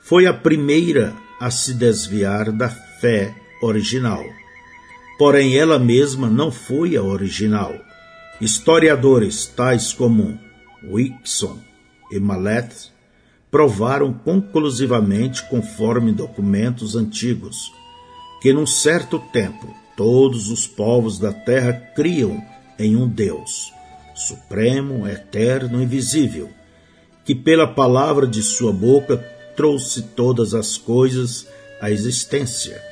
Foi 0.00 0.26
a 0.26 0.34
primeira 0.34 1.14
a 1.40 1.50
se 1.50 1.72
desviar 1.74 2.50
da 2.50 2.68
fé 2.68 3.32
original. 3.62 4.24
Porém, 5.16 5.56
ela 5.56 5.78
mesma 5.78 6.28
não 6.28 6.50
foi 6.50 6.96
a 6.96 7.02
original. 7.02 7.74
Historiadores 8.40 9.46
tais 9.46 9.92
como 9.92 10.36
Wixon 10.82 11.73
e 12.10 12.18
Mallet 12.18 12.92
provaram 13.50 14.12
conclusivamente, 14.12 15.48
conforme 15.48 16.12
documentos 16.12 16.96
antigos, 16.96 17.72
que 18.40 18.52
num 18.52 18.66
certo 18.66 19.18
tempo 19.32 19.72
todos 19.96 20.50
os 20.50 20.66
povos 20.66 21.18
da 21.18 21.32
terra 21.32 21.72
criam 21.94 22.42
em 22.78 22.96
um 22.96 23.08
Deus, 23.08 23.72
supremo, 24.14 25.06
eterno 25.08 25.80
e 25.80 25.86
visível, 25.86 26.50
que 27.24 27.34
pela 27.34 27.66
palavra 27.66 28.26
de 28.26 28.42
sua 28.42 28.72
boca 28.72 29.16
trouxe 29.56 30.02
todas 30.02 30.52
as 30.52 30.76
coisas 30.76 31.46
à 31.80 31.90
existência, 31.90 32.82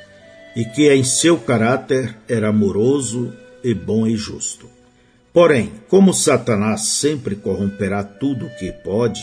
e 0.55 0.63
que 0.63 0.89
em 0.91 1.03
seu 1.03 1.37
caráter 1.37 2.17
era 2.27 2.49
amoroso 2.49 3.33
e 3.63 3.73
bom 3.73 4.07
e 4.07 4.15
justo. 4.15 4.72
Porém, 5.33 5.71
como 5.89 6.13
Satanás 6.13 6.81
sempre 6.81 7.35
corromperá 7.35 8.03
tudo 8.03 8.45
o 8.45 8.55
que 8.55 8.71
pode, 8.71 9.19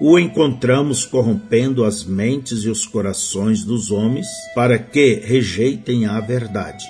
o 0.00 0.18
encontramos 0.18 1.04
corrompendo 1.04 1.84
as 1.84 2.04
mentes 2.04 2.62
e 2.62 2.68
os 2.68 2.86
corações 2.86 3.64
dos 3.64 3.90
homens 3.90 4.26
para 4.54 4.78
que 4.78 5.14
rejeitem 5.24 6.06
a 6.06 6.20
verdade. 6.20 6.84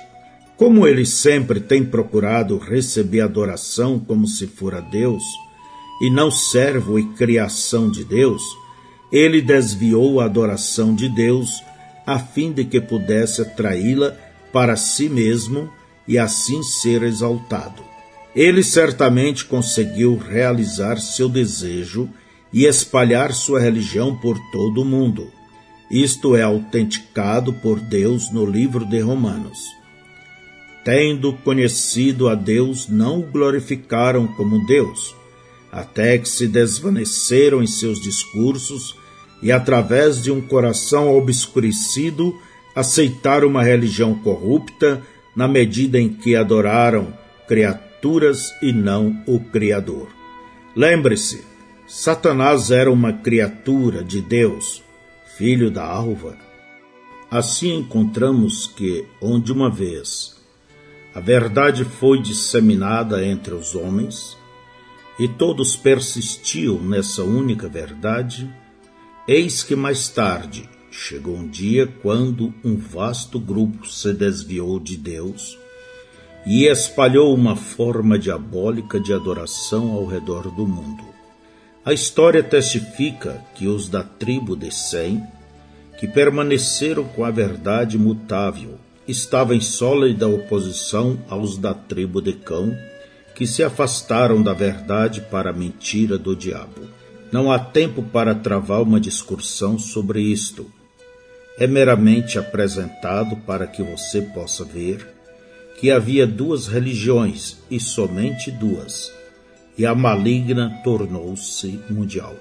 Como 0.55 0.85
ele 0.85 1.05
sempre 1.05 1.59
tem 1.59 1.83
procurado 1.83 2.57
receber 2.57 3.21
adoração 3.21 3.99
como 3.99 4.27
se 4.27 4.45
fora 4.45 4.81
Deus, 4.81 5.23
e 6.01 6.11
não 6.11 6.29
servo 6.29 6.99
e 6.99 7.05
criação 7.13 7.89
de 7.89 8.03
Deus, 8.03 8.43
ele 9.11 9.41
desviou 9.41 10.19
a 10.19 10.25
adoração 10.25 10.93
de 10.93 11.09
Deus 11.09 11.63
a 12.05 12.19
fim 12.19 12.51
de 12.51 12.65
que 12.65 12.79
pudesse 12.79 13.41
atraí-la 13.41 14.15
para 14.51 14.75
si 14.75 15.09
mesmo 15.09 15.69
e 16.07 16.17
assim 16.19 16.61
ser 16.61 17.03
exaltado. 17.03 17.86
Ele 18.37 18.61
certamente 18.61 19.45
conseguiu 19.45 20.15
realizar 20.15 20.99
seu 20.99 21.27
desejo 21.27 22.07
e 22.53 22.65
espalhar 22.65 23.33
sua 23.33 23.59
religião 23.59 24.15
por 24.15 24.37
todo 24.51 24.83
o 24.83 24.85
mundo. 24.85 25.31
Isto 25.89 26.35
é 26.35 26.43
autenticado 26.43 27.51
por 27.51 27.79
Deus 27.79 28.31
no 28.31 28.45
livro 28.45 28.85
de 28.85 28.99
Romanos. 28.99 29.57
Tendo 30.85 31.33
conhecido 31.33 32.29
a 32.29 32.35
Deus, 32.35 32.87
não 32.87 33.21
o 33.21 33.23
glorificaram 33.23 34.27
como 34.27 34.67
Deus, 34.67 35.15
até 35.71 36.19
que 36.19 36.29
se 36.29 36.47
desvaneceram 36.47 37.63
em 37.63 37.67
seus 37.67 37.99
discursos 37.99 38.95
e, 39.41 39.51
através 39.51 40.21
de 40.21 40.31
um 40.31 40.41
coração 40.41 41.11
obscurecido, 41.17 42.39
aceitaram 42.75 43.47
uma 43.47 43.63
religião 43.63 44.13
corrupta 44.13 45.01
na 45.35 45.47
medida 45.47 45.99
em 45.99 46.07
que 46.07 46.35
adoraram 46.35 47.11
criaturas 47.47 47.86
e 48.61 48.71
não 48.71 49.21
o 49.25 49.39
Criador. 49.39 50.07
Lembre-se, 50.75 51.43
Satanás 51.87 52.71
era 52.71 52.91
uma 52.91 53.13
criatura 53.13 54.03
de 54.03 54.21
Deus, 54.21 54.83
filho 55.37 55.71
da 55.71 55.85
alva. 55.85 56.37
Assim 57.29 57.79
encontramos 57.79 58.67
que, 58.67 59.05
onde 59.21 59.51
uma 59.51 59.69
vez 59.69 60.35
a 61.13 61.19
verdade 61.19 61.83
foi 61.83 62.21
disseminada 62.21 63.25
entre 63.25 63.53
os 63.53 63.73
homens, 63.73 64.37
e 65.19 65.27
todos 65.27 65.75
persistiam 65.75 66.79
nessa 66.79 67.23
única 67.23 67.67
verdade, 67.67 68.47
eis 69.27 69.63
que 69.63 69.75
mais 69.75 70.09
tarde 70.09 70.69
Chegou 70.99 71.35
um 71.35 71.47
dia 71.47 71.85
quando 72.01 72.51
um 72.63 72.75
vasto 72.75 73.39
grupo 73.39 73.85
se 73.87 74.11
desviou 74.13 74.79
de 74.79 74.97
Deus 74.97 75.57
e 76.47 76.65
espalhou 76.65 77.35
uma 77.35 77.57
forma 77.57 78.17
diabólica 78.17 79.01
de 79.01 79.11
adoração 79.11 79.91
ao 79.91 80.05
redor 80.05 80.49
do 80.49 80.65
mundo. 80.65 81.03
A 81.83 81.91
história 81.91 82.41
testifica 82.41 83.43
que 83.53 83.67
os 83.67 83.89
da 83.89 84.01
tribo 84.01 84.55
de 84.55 84.73
Sem, 84.73 85.21
que 85.99 86.07
permaneceram 86.07 87.03
com 87.03 87.25
a 87.25 87.31
verdade 87.31 87.97
mutável, 87.97 88.79
estavam 89.05 89.53
em 89.53 89.59
sólida 89.59 90.25
oposição 90.25 91.19
aos 91.27 91.57
da 91.57 91.73
tribo 91.73 92.21
de 92.21 92.31
Cão, 92.31 92.73
que 93.35 93.45
se 93.45 93.61
afastaram 93.61 94.41
da 94.41 94.53
verdade 94.53 95.19
para 95.19 95.49
a 95.49 95.53
mentira 95.53 96.17
do 96.17 96.33
diabo. 96.33 96.87
Não 97.29 97.51
há 97.51 97.59
tempo 97.59 98.01
para 98.01 98.33
travar 98.33 98.81
uma 98.81 99.01
discussão 99.01 99.77
sobre 99.77 100.21
isto 100.21 100.65
é 101.59 101.65
meramente 101.65 102.37
apresentado 102.37 103.35
para 103.37 103.65
que 103.65 103.81
você 103.81 104.21
possa 104.21 104.63
ver 104.63 105.16
que 105.77 105.91
havia 105.91 106.25
duas 106.25 106.67
religiões 106.67 107.57
e 107.69 107.79
somente 107.79 108.51
duas, 108.51 109.13
e 109.77 109.85
a 109.85 109.93
maligna 109.93 110.81
tornou-se 110.83 111.79
mundial. 111.89 112.35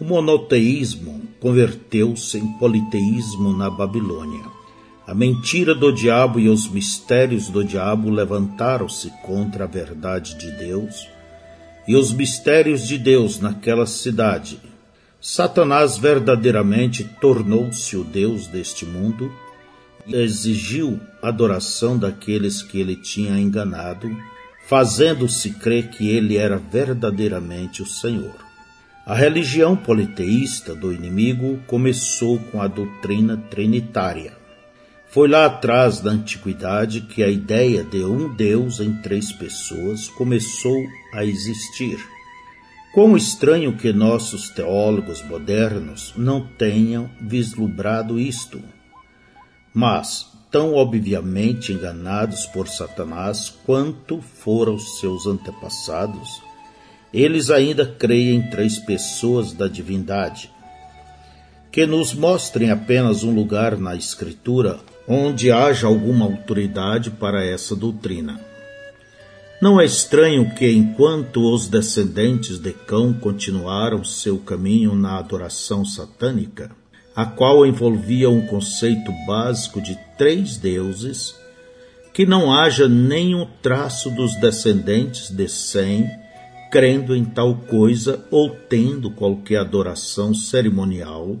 O 0.00 0.04
monoteísmo 0.04 1.22
converteu-se 1.40 2.38
em 2.38 2.46
politeísmo 2.58 3.52
na 3.56 3.68
Babilônia. 3.68 4.44
A 5.06 5.14
mentira 5.14 5.74
do 5.74 5.92
diabo 5.92 6.40
e 6.40 6.48
os 6.48 6.68
mistérios 6.68 7.48
do 7.48 7.62
diabo 7.62 8.08
levantaram-se 8.08 9.10
contra 9.22 9.64
a 9.64 9.68
verdade 9.68 10.36
de 10.36 10.50
Deus, 10.52 11.08
e 11.86 11.94
os 11.94 12.12
mistérios 12.12 12.86
de 12.86 12.96
Deus 12.96 13.40
naquela 13.40 13.86
cidade 13.86 14.58
Satanás 15.26 15.96
verdadeiramente 15.96 17.02
tornou-se 17.18 17.96
o 17.96 18.04
Deus 18.04 18.46
deste 18.46 18.84
mundo 18.84 19.32
exigiu 20.06 21.00
adoração 21.22 21.98
daqueles 21.98 22.62
que 22.62 22.80
ele 22.80 22.96
tinha 22.96 23.38
enganado, 23.38 24.10
fazendo-se 24.66 25.50
crer 25.50 25.88
que 25.90 26.08
ele 26.08 26.36
era 26.36 26.58
verdadeiramente 26.58 27.82
o 27.82 27.86
Senhor. 27.86 28.34
A 29.06 29.14
religião 29.14 29.76
politeísta 29.76 30.74
do 30.74 30.92
inimigo 30.92 31.58
começou 31.66 32.38
com 32.38 32.62
a 32.62 32.66
doutrina 32.66 33.36
trinitária. 33.50 34.32
Foi 35.10 35.28
lá 35.28 35.46
atrás 35.46 36.00
da 36.00 36.10
antiguidade 36.10 37.02
que 37.02 37.22
a 37.22 37.28
ideia 37.28 37.84
de 37.84 38.02
um 38.02 38.34
Deus 38.34 38.80
em 38.80 38.94
três 39.02 39.30
pessoas 39.30 40.08
começou 40.08 40.82
a 41.12 41.24
existir. 41.24 41.98
Quão 42.94 43.16
estranho 43.16 43.76
que 43.76 43.92
nossos 43.92 44.48
teólogos 44.48 45.22
modernos 45.22 46.14
não 46.16 46.46
tenham 46.46 47.10
vislumbrado 47.20 48.18
isto. 48.18 48.62
Mas, 49.74 50.28
tão 50.52 50.74
obviamente 50.74 51.72
enganados 51.72 52.46
por 52.46 52.68
Satanás 52.68 53.52
quanto 53.66 54.20
foram 54.20 54.78
seus 54.78 55.26
antepassados, 55.26 56.40
eles 57.12 57.50
ainda 57.50 57.84
creem 57.84 58.36
em 58.36 58.50
três 58.50 58.78
pessoas 58.78 59.52
da 59.52 59.66
divindade. 59.66 60.48
Que 61.72 61.84
nos 61.86 62.14
mostrem 62.14 62.70
apenas 62.70 63.24
um 63.24 63.34
lugar 63.34 63.76
na 63.76 63.96
Escritura 63.96 64.78
onde 65.08 65.50
haja 65.50 65.88
alguma 65.88 66.24
autoridade 66.24 67.10
para 67.10 67.44
essa 67.44 67.74
doutrina. 67.74 68.40
Não 69.60 69.80
é 69.80 69.84
estranho 69.84 70.54
que, 70.54 70.70
enquanto 70.70 71.52
os 71.52 71.68
descendentes 71.68 72.58
de 72.58 72.72
Cão 72.72 73.12
continuaram 73.12 74.04
seu 74.04 74.38
caminho 74.38 74.94
na 74.94 75.18
adoração 75.18 75.84
satânica, 75.84 76.70
a 77.14 77.24
qual 77.24 77.64
envolvia 77.64 78.28
um 78.28 78.46
conceito 78.46 79.12
básico 79.26 79.80
de 79.80 79.98
três 80.18 80.56
deuses, 80.56 81.34
que 82.12 82.26
não 82.26 82.52
haja 82.52 82.88
nenhum 82.88 83.46
traço 83.62 84.10
dos 84.10 84.34
descendentes 84.36 85.30
de 85.30 85.48
Sem 85.48 86.08
crendo 86.70 87.14
em 87.14 87.24
tal 87.24 87.54
coisa 87.54 88.26
ou 88.30 88.50
tendo 88.50 89.10
qualquer 89.10 89.58
adoração 89.58 90.34
cerimonial 90.34 91.36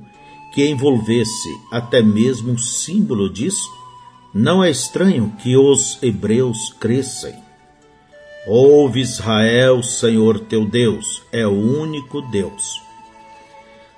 que 0.52 0.64
envolvesse 0.64 1.48
até 1.72 2.00
mesmo 2.00 2.52
um 2.52 2.58
símbolo 2.58 3.28
disso, 3.28 3.68
não 4.32 4.62
é 4.62 4.70
estranho 4.70 5.34
que 5.42 5.56
os 5.56 6.00
hebreus 6.00 6.72
crescem 6.78 7.44
Ouve 8.46 9.00
Israel, 9.00 9.82
Senhor 9.82 10.38
teu 10.38 10.66
Deus 10.66 11.22
é 11.32 11.46
o 11.46 11.52
único 11.52 12.20
Deus. 12.20 12.83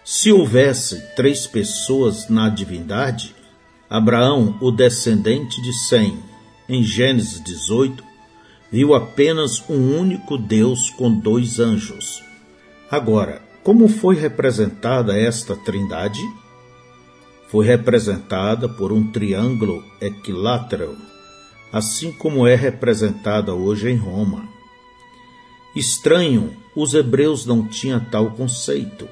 Se 0.07 0.31
houvesse 0.31 1.03
três 1.16 1.49
pessoas 1.49 2.29
na 2.29 2.49
divindade, 2.49 3.35
Abraão, 3.90 4.57
o 4.61 4.71
descendente 4.71 5.61
de 5.61 5.73
Sem, 5.73 6.23
em 6.69 6.85
Gênesis 6.85 7.42
18, 7.42 8.05
viu 8.71 8.95
apenas 8.95 9.61
um 9.69 9.99
único 9.99 10.38
Deus 10.38 10.90
com 10.90 11.12
dois 11.12 11.59
anjos. 11.59 12.23
Agora, 12.88 13.42
como 13.64 13.88
foi 13.88 14.14
representada 14.14 15.19
esta 15.19 15.57
trindade? 15.57 16.23
Foi 17.49 17.66
representada 17.66 18.69
por 18.69 18.92
um 18.92 19.11
triângulo 19.11 19.83
equilátero 20.01 20.97
assim 21.73 22.12
como 22.12 22.47
é 22.47 22.55
representada 22.55 23.53
hoje 23.53 23.90
em 23.90 23.97
Roma. 23.97 24.49
Estranho, 25.75 26.57
os 26.75 26.95
hebreus 26.95 27.45
não 27.45 27.66
tinham 27.66 28.01
tal 28.01 28.31
conceito. 28.31 29.09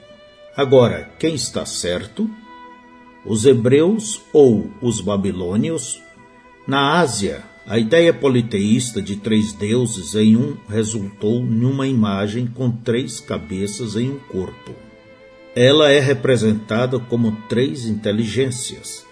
Agora, 0.57 1.11
quem 1.19 1.35
está 1.35 1.67
certo? 1.67 2.31
Os 3.27 3.45
hebreus 3.45 4.21
ou 4.33 4.71
os 4.81 5.01
babilônios? 5.01 6.01
Na 6.67 7.01
Ásia, 7.01 7.43
a 7.67 7.79
ideia 7.79 8.13
politeísta 8.15 9.03
de 9.03 9.17
três 9.17 9.53
deuses 9.53 10.15
em 10.15 10.37
um 10.37 10.57
resultou 10.69 11.43
numa 11.43 11.87
imagem 11.87 12.47
com 12.47 12.71
três 12.71 13.19
cabeças 13.21 13.97
em 13.97 14.11
um 14.11 14.19
corpo. 14.19 14.73
ela 15.57 15.89
é 15.89 16.01
representada 16.01 16.99
como 16.99 17.37
três 17.49 17.87
inteligências. 17.87 19.07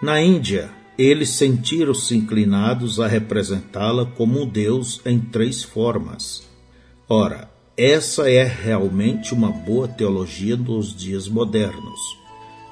Na 0.00 0.20
Índia, 0.20 0.70
eles 0.96 1.30
sentiram-se 1.30 2.16
inclinados 2.16 3.00
a 3.00 3.08
representá-la 3.08 4.06
como 4.06 4.42
um 4.42 4.46
Deus 4.46 5.00
em 5.04 5.18
três 5.18 5.62
formas. 5.62 6.46
Ora, 7.08 7.50
essa 7.78 8.28
é 8.28 8.42
realmente 8.42 9.32
uma 9.32 9.52
boa 9.52 9.86
teologia 9.86 10.56
dos 10.56 10.92
dias 10.92 11.28
modernos. 11.28 12.18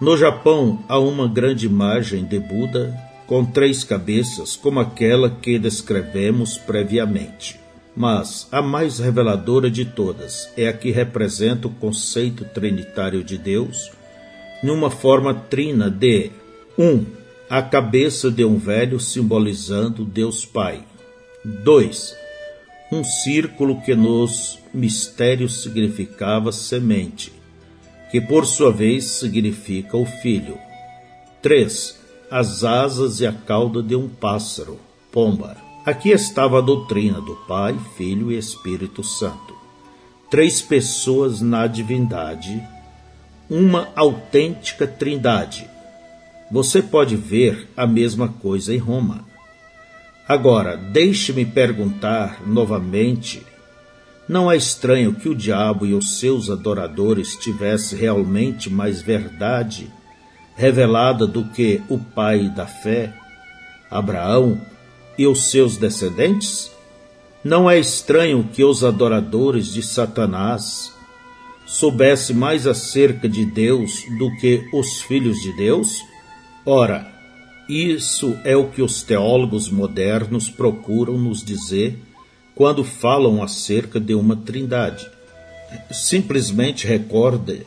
No 0.00 0.16
Japão, 0.16 0.82
há 0.88 0.98
uma 0.98 1.28
grande 1.28 1.64
imagem 1.64 2.24
de 2.24 2.40
Buda 2.40 2.92
com 3.24 3.44
três 3.44 3.84
cabeças, 3.84 4.56
como 4.56 4.80
aquela 4.80 5.30
que 5.30 5.60
descrevemos 5.60 6.58
previamente. 6.58 7.60
Mas 7.94 8.48
a 8.50 8.60
mais 8.60 8.98
reveladora 8.98 9.70
de 9.70 9.84
todas 9.84 10.50
é 10.56 10.66
a 10.66 10.72
que 10.72 10.90
representa 10.90 11.68
o 11.68 11.70
conceito 11.70 12.44
trinitário 12.44 13.22
de 13.22 13.38
Deus 13.38 13.90
numa 14.62 14.90
forma 14.90 15.32
trina 15.32 15.88
de 15.88 16.30
1. 16.76 16.84
Um, 16.84 17.06
a 17.48 17.62
cabeça 17.62 18.28
de 18.28 18.44
um 18.44 18.58
velho 18.58 18.98
simbolizando 18.98 20.04
Deus 20.04 20.44
Pai. 20.44 20.80
2. 21.44 22.16
Um 22.92 23.04
círculo 23.04 23.80
que 23.82 23.94
nos 23.94 24.58
mistérios 24.76 25.62
significava 25.62 26.52
semente, 26.52 27.32
que 28.10 28.20
por 28.20 28.46
sua 28.46 28.70
vez 28.70 29.04
significa 29.04 29.96
o 29.96 30.04
filho. 30.04 30.58
3. 31.42 31.98
As 32.30 32.64
asas 32.64 33.20
e 33.20 33.26
a 33.26 33.32
cauda 33.32 33.82
de 33.82 33.96
um 33.96 34.08
pássaro, 34.08 34.78
pomba. 35.10 35.56
Aqui 35.84 36.10
estava 36.10 36.58
a 36.58 36.60
doutrina 36.60 37.20
do 37.20 37.34
Pai, 37.48 37.76
Filho 37.96 38.30
e 38.30 38.38
Espírito 38.38 39.02
Santo. 39.02 39.54
Três 40.30 40.60
pessoas 40.60 41.40
na 41.40 41.66
divindade, 41.66 42.62
uma 43.48 43.88
autêntica 43.94 44.86
trindade 44.86 45.68
você 46.50 46.80
pode 46.80 47.16
ver 47.16 47.68
a 47.76 47.86
mesma 47.86 48.28
coisa 48.28 48.72
em 48.72 48.78
Roma. 48.78 49.24
Agora, 50.28 50.76
deixe-me 50.76 51.44
perguntar 51.44 52.40
novamente: 52.46 53.44
não 54.28 54.50
é 54.50 54.56
estranho 54.56 55.14
que 55.14 55.28
o 55.28 55.34
diabo 55.34 55.86
e 55.86 55.94
os 55.94 56.18
seus 56.18 56.50
adoradores 56.50 57.36
tivessem 57.36 57.98
realmente 57.98 58.68
mais 58.68 59.00
verdade 59.00 59.90
revelada 60.56 61.26
do 61.26 61.44
que 61.44 61.82
o 61.88 61.98
pai 61.98 62.48
da 62.48 62.66
fé, 62.66 63.12
Abraão, 63.90 64.60
e 65.18 65.26
os 65.26 65.50
seus 65.50 65.76
descendentes? 65.76 66.70
Não 67.44 67.70
é 67.70 67.78
estranho 67.78 68.48
que 68.52 68.64
os 68.64 68.82
adoradores 68.82 69.72
de 69.72 69.82
Satanás 69.82 70.92
soubessem 71.66 72.34
mais 72.34 72.66
acerca 72.66 73.28
de 73.28 73.44
Deus 73.44 74.02
do 74.18 74.34
que 74.36 74.66
os 74.72 75.02
filhos 75.02 75.38
de 75.40 75.52
Deus? 75.52 76.02
Ora, 76.64 77.06
isso 77.68 78.36
é 78.42 78.56
o 78.56 78.68
que 78.68 78.82
os 78.82 79.02
teólogos 79.02 79.68
modernos 79.68 80.48
procuram 80.48 81.18
nos 81.18 81.44
dizer 81.44 81.98
quando 82.56 82.82
falam 82.82 83.42
acerca 83.42 84.00
de 84.00 84.14
uma 84.14 84.34
trindade. 84.34 85.06
Simplesmente 85.92 86.86
recorde 86.86 87.66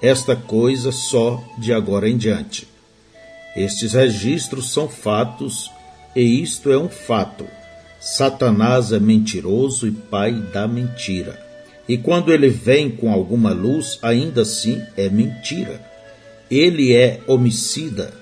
esta 0.00 0.36
coisa 0.36 0.92
só 0.92 1.42
de 1.58 1.72
agora 1.72 2.08
em 2.08 2.16
diante. 2.16 2.68
Estes 3.56 3.94
registros 3.94 4.70
são 4.70 4.88
fatos 4.88 5.68
e 6.14 6.40
isto 6.40 6.70
é 6.70 6.78
um 6.78 6.88
fato. 6.88 7.44
Satanás 8.00 8.92
é 8.92 9.00
mentiroso 9.00 9.88
e 9.88 9.90
pai 9.90 10.32
da 10.52 10.68
mentira. 10.68 11.44
E 11.88 11.98
quando 11.98 12.32
ele 12.32 12.48
vem 12.48 12.88
com 12.88 13.12
alguma 13.12 13.52
luz, 13.52 13.98
ainda 14.02 14.42
assim 14.42 14.80
é 14.96 15.08
mentira. 15.08 15.84
Ele 16.48 16.94
é 16.94 17.20
homicida 17.26 18.14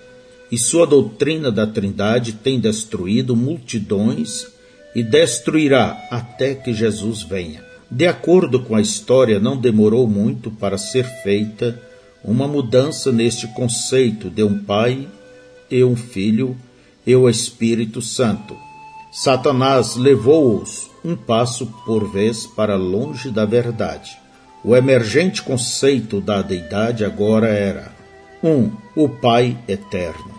e 0.51 0.57
sua 0.57 0.87
doutrina 0.87 1.53
da 1.53 1.67
Trindade 1.67 2.33
tem 2.33 2.59
destruído 2.59 3.37
multidões 3.37 4.56
e 4.97 5.03
destruirá 5.03 6.09
até 6.11 6.55
que 6.55 6.73
Jesus 6.73 7.23
venha. 7.23 7.63
De 7.91 8.07
acordo 8.07 8.63
com 8.63 8.75
a 8.75 8.81
história, 8.81 9.39
não 9.39 9.55
demorou 9.55 10.09
muito 10.09 10.51
para 10.51 10.79
ser 10.79 11.05
feita 11.23 11.79
uma 12.25 12.49
mudança 12.49 13.13
neste 13.13 13.47
conceito 13.49 14.31
de 14.31 14.43
um 14.43 14.65
Pai 14.65 15.07
e 15.71 15.85
um 15.85 15.95
Filho 15.95 16.57
e 17.07 17.15
o 17.15 17.29
Espírito 17.29 18.01
Santo. 18.01 18.57
Satanás 19.13 19.97
levou-os 19.97 20.91
um 21.05 21.15
passo 21.15 21.67
por 21.85 22.11
vez 22.11 22.47
para 22.47 22.75
longe 22.77 23.31
da 23.31 23.45
verdade. 23.45 24.17
O 24.65 24.75
emergente 24.75 25.43
conceito 25.43 26.23
da 26.23 26.41
deidade 26.41 27.05
agora 27.05 27.49
era: 27.49 27.93
1. 28.43 28.49
Um, 28.49 28.73
o 28.97 29.11
Pai 29.11 29.59
eterno. 29.69 30.35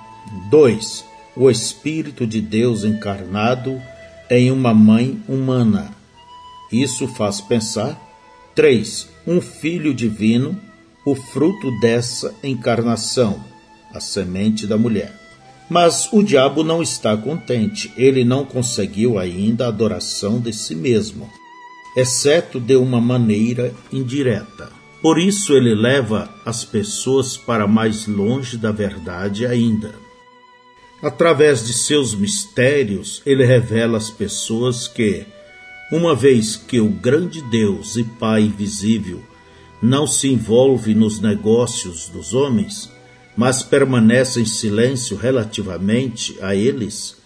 2. 0.49 1.05
O 1.35 1.47
Espírito 1.47 2.25
de 2.25 2.41
Deus 2.41 2.83
encarnado 2.83 3.79
em 4.29 4.51
uma 4.51 4.73
mãe 4.73 5.21
humana. 5.27 5.91
Isso 6.71 7.07
faz 7.07 7.39
pensar. 7.41 7.97
3. 8.55 9.07
Um 9.25 9.39
Filho 9.39 9.93
divino, 9.93 10.59
o 11.05 11.15
fruto 11.15 11.71
dessa 11.79 12.33
encarnação, 12.43 13.43
a 13.93 13.99
semente 13.99 14.65
da 14.65 14.77
mulher. 14.77 15.13
Mas 15.69 16.11
o 16.11 16.23
diabo 16.23 16.63
não 16.63 16.81
está 16.81 17.15
contente, 17.15 17.91
ele 17.97 18.23
não 18.23 18.45
conseguiu 18.45 19.19
ainda 19.19 19.65
a 19.65 19.67
adoração 19.67 20.39
de 20.39 20.53
si 20.53 20.73
mesmo, 20.73 21.29
exceto 21.95 22.59
de 22.59 22.75
uma 22.77 23.01
maneira 23.01 23.73
indireta. 23.91 24.69
Por 25.01 25.19
isso 25.19 25.53
ele 25.53 25.75
leva 25.75 26.29
as 26.45 26.65
pessoas 26.65 27.37
para 27.37 27.67
mais 27.67 28.07
longe 28.07 28.57
da 28.57 28.71
verdade 28.71 29.45
ainda. 29.45 30.06
Através 31.01 31.65
de 31.65 31.73
seus 31.73 32.15
mistérios, 32.15 33.21
ele 33.23 33.45
revela 33.45 33.97
às 33.97 34.09
pessoas 34.09 34.87
que, 34.87 35.25
uma 35.91 36.15
vez 36.15 36.55
que 36.55 36.79
o 36.79 36.89
grande 36.89 37.39
Deus 37.43 37.95
e 37.95 38.03
Pai 38.03 38.51
visível 38.55 39.21
não 39.79 40.07
se 40.07 40.27
envolve 40.27 40.95
nos 40.95 41.19
negócios 41.19 42.09
dos 42.09 42.33
homens, 42.33 42.91
mas 43.35 43.61
permanece 43.61 44.41
em 44.41 44.45
silêncio 44.45 45.15
relativamente 45.15 46.35
a 46.41 46.55
eles, 46.55 47.17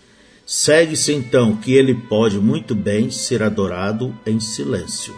segue-se 0.45 1.13
então 1.13 1.55
que 1.55 1.71
ele 1.71 1.95
pode 1.95 2.37
muito 2.39 2.75
bem 2.75 3.09
ser 3.09 3.41
adorado 3.41 4.13
em 4.25 4.37
silêncio. 4.37 5.15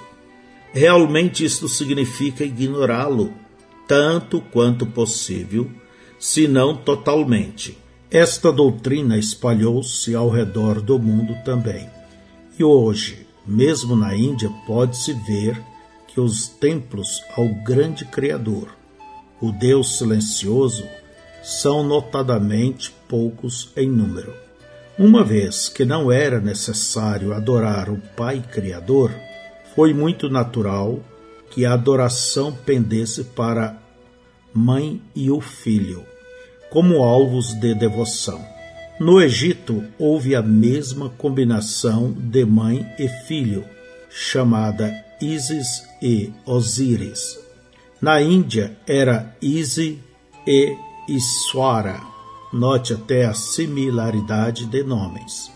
Realmente 0.71 1.43
isto 1.43 1.67
significa 1.67 2.43
ignorá-lo, 2.43 3.33
tanto 3.87 4.39
quanto 4.39 4.85
possível, 4.85 5.71
se 6.19 6.47
não 6.47 6.77
totalmente 6.77 7.83
esta 8.13 8.52
doutrina 8.52 9.17
espalhou-se 9.17 10.13
ao 10.13 10.30
redor 10.30 10.80
do 10.80 10.99
mundo 10.99 11.36
também. 11.43 11.89
E 12.60 12.63
hoje, 12.63 13.26
mesmo 13.43 13.95
na 13.95 14.15
Índia, 14.15 14.52
pode-se 14.67 15.13
ver 15.13 15.60
que 16.08 16.19
os 16.19 16.47
templos 16.47 17.23
ao 17.36 17.49
grande 17.63 18.06
Criador, 18.06 18.67
o 19.41 19.52
Deus 19.52 19.97
silencioso, 19.97 20.84
são 21.41 21.84
notadamente 21.84 22.93
poucos 23.10 23.71
em 23.76 23.89
número. 23.89 24.32
Uma 24.95 25.23
vez 25.23 25.67
que 25.67 25.84
não 25.84 26.12
era 26.12 26.39
necessário 26.39 27.34
adorar 27.34 27.89
o 27.89 27.99
Pai 28.15 28.43
Criador, 28.52 29.10
foi 29.73 29.91
muito 29.91 30.30
natural 30.30 30.99
que 31.49 31.65
a 31.65 31.73
adoração 31.73 32.56
pendesse 32.63 33.23
para 33.23 33.76
mãe 34.54 35.02
e 35.15 35.32
o 35.32 35.41
filho 35.41 36.12
como 36.73 37.03
alvos 37.03 37.53
de 37.53 37.75
devoção. 37.75 38.43
No 38.99 39.21
Egito 39.21 39.83
houve 39.99 40.36
a 40.36 40.41
mesma 40.41 41.07
combinação 41.07 42.12
de 42.12 42.43
mãe 42.43 42.91
e 42.97 43.07
filho, 43.07 43.63
chamada 44.09 44.91
Isis 45.21 45.88
e 46.01 46.33
Osíris. 46.43 47.39
Na 48.01 48.19
Índia 48.19 48.75
era 48.88 49.36
Isi 49.39 49.99
e 50.47 50.75
Iswara. 51.07 52.02
Note 52.52 52.95
até 52.95 53.25
a 53.25 53.35
similaridade 53.35 54.65
de 54.65 54.81
nomes. 54.81 55.52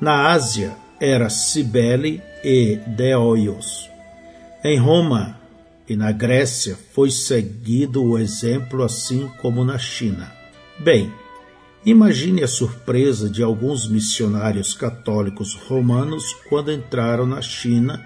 Na 0.00 0.30
Ásia 0.30 0.76
era 1.00 1.28
Cibele 1.28 2.22
e 2.44 2.78
Deoios. 2.86 3.90
Em 4.62 4.78
Roma 4.78 5.40
e 5.88 5.96
na 5.96 6.12
Grécia 6.12 6.78
foi 6.92 7.10
seguido 7.10 8.04
o 8.04 8.16
exemplo 8.16 8.84
assim 8.84 9.28
como 9.40 9.64
na 9.64 9.76
China. 9.76 10.41
Bem, 10.82 11.12
imagine 11.86 12.42
a 12.42 12.48
surpresa 12.48 13.30
de 13.30 13.40
alguns 13.40 13.88
missionários 13.88 14.74
católicos 14.74 15.54
romanos 15.54 16.34
quando 16.48 16.72
entraram 16.72 17.24
na 17.24 17.40
China 17.40 18.04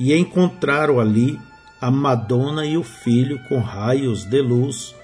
e 0.00 0.12
encontraram 0.12 0.98
ali 0.98 1.38
a 1.80 1.92
Madonna 1.92 2.66
e 2.66 2.76
o 2.76 2.82
filho 2.82 3.38
com 3.48 3.60
raios 3.60 4.24
de 4.24 4.40
luz 4.40 4.96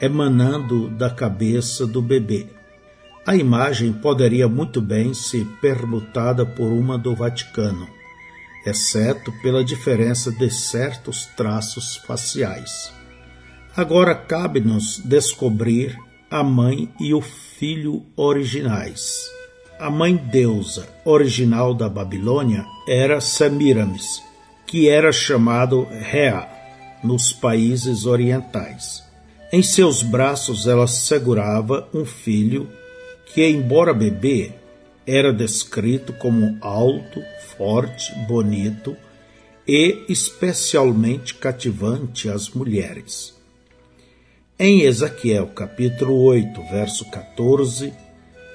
emanando 0.00 0.88
da 0.90 1.10
cabeça 1.10 1.88
do 1.88 2.00
bebê. 2.00 2.46
A 3.26 3.34
imagem 3.34 3.92
poderia 3.92 4.46
muito 4.46 4.80
bem 4.80 5.12
ser 5.12 5.44
permutada 5.60 6.46
por 6.46 6.70
uma 6.70 6.96
do 6.96 7.16
Vaticano, 7.16 7.88
exceto 8.64 9.32
pela 9.42 9.64
diferença 9.64 10.30
de 10.30 10.48
certos 10.50 11.26
traços 11.36 11.96
faciais. 11.96 12.92
Agora 13.76 14.14
cabe-nos 14.14 15.02
descobrir 15.04 15.98
a 16.30 16.42
mãe 16.42 16.88
e 17.00 17.14
o 17.14 17.20
filho 17.20 18.04
originais. 18.16 19.30
A 19.78 19.90
mãe 19.90 20.16
deusa 20.16 20.88
original 21.04 21.74
da 21.74 21.88
Babilônia 21.88 22.64
era 22.88 23.20
Semiramis, 23.20 24.22
que 24.66 24.88
era 24.88 25.12
chamado 25.12 25.86
Rea 25.90 26.48
nos 27.02 27.32
países 27.32 28.06
orientais. 28.06 29.02
Em 29.52 29.62
seus 29.62 30.02
braços 30.02 30.66
ela 30.66 30.86
segurava 30.86 31.88
um 31.92 32.04
filho 32.04 32.68
que, 33.32 33.46
embora 33.46 33.92
bebê, 33.92 34.52
era 35.06 35.32
descrito 35.32 36.12
como 36.14 36.56
alto, 36.60 37.22
forte, 37.56 38.14
bonito 38.26 38.96
e 39.66 40.04
especialmente 40.08 41.34
cativante 41.34 42.28
às 42.28 42.48
mulheres. 42.50 43.33
Em 44.56 44.82
Ezequiel 44.82 45.48
capítulo 45.48 46.22
8, 46.26 46.62
verso 46.70 47.04
14, 47.10 47.92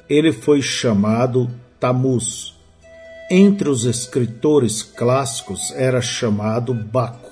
ele 0.10 0.32
foi 0.32 0.62
chamado 0.62 1.52
Tamuz. 1.78 2.56
Entre 3.30 3.68
os 3.68 3.84
escritores 3.84 4.82
clássicos 4.82 5.74
era 5.76 6.02
chamado 6.02 6.74
Baco. 6.74 7.30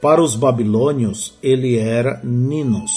Para 0.00 0.20
os 0.20 0.34
babilônios, 0.34 1.38
ele 1.40 1.78
era 1.78 2.20
Ninos, 2.24 2.90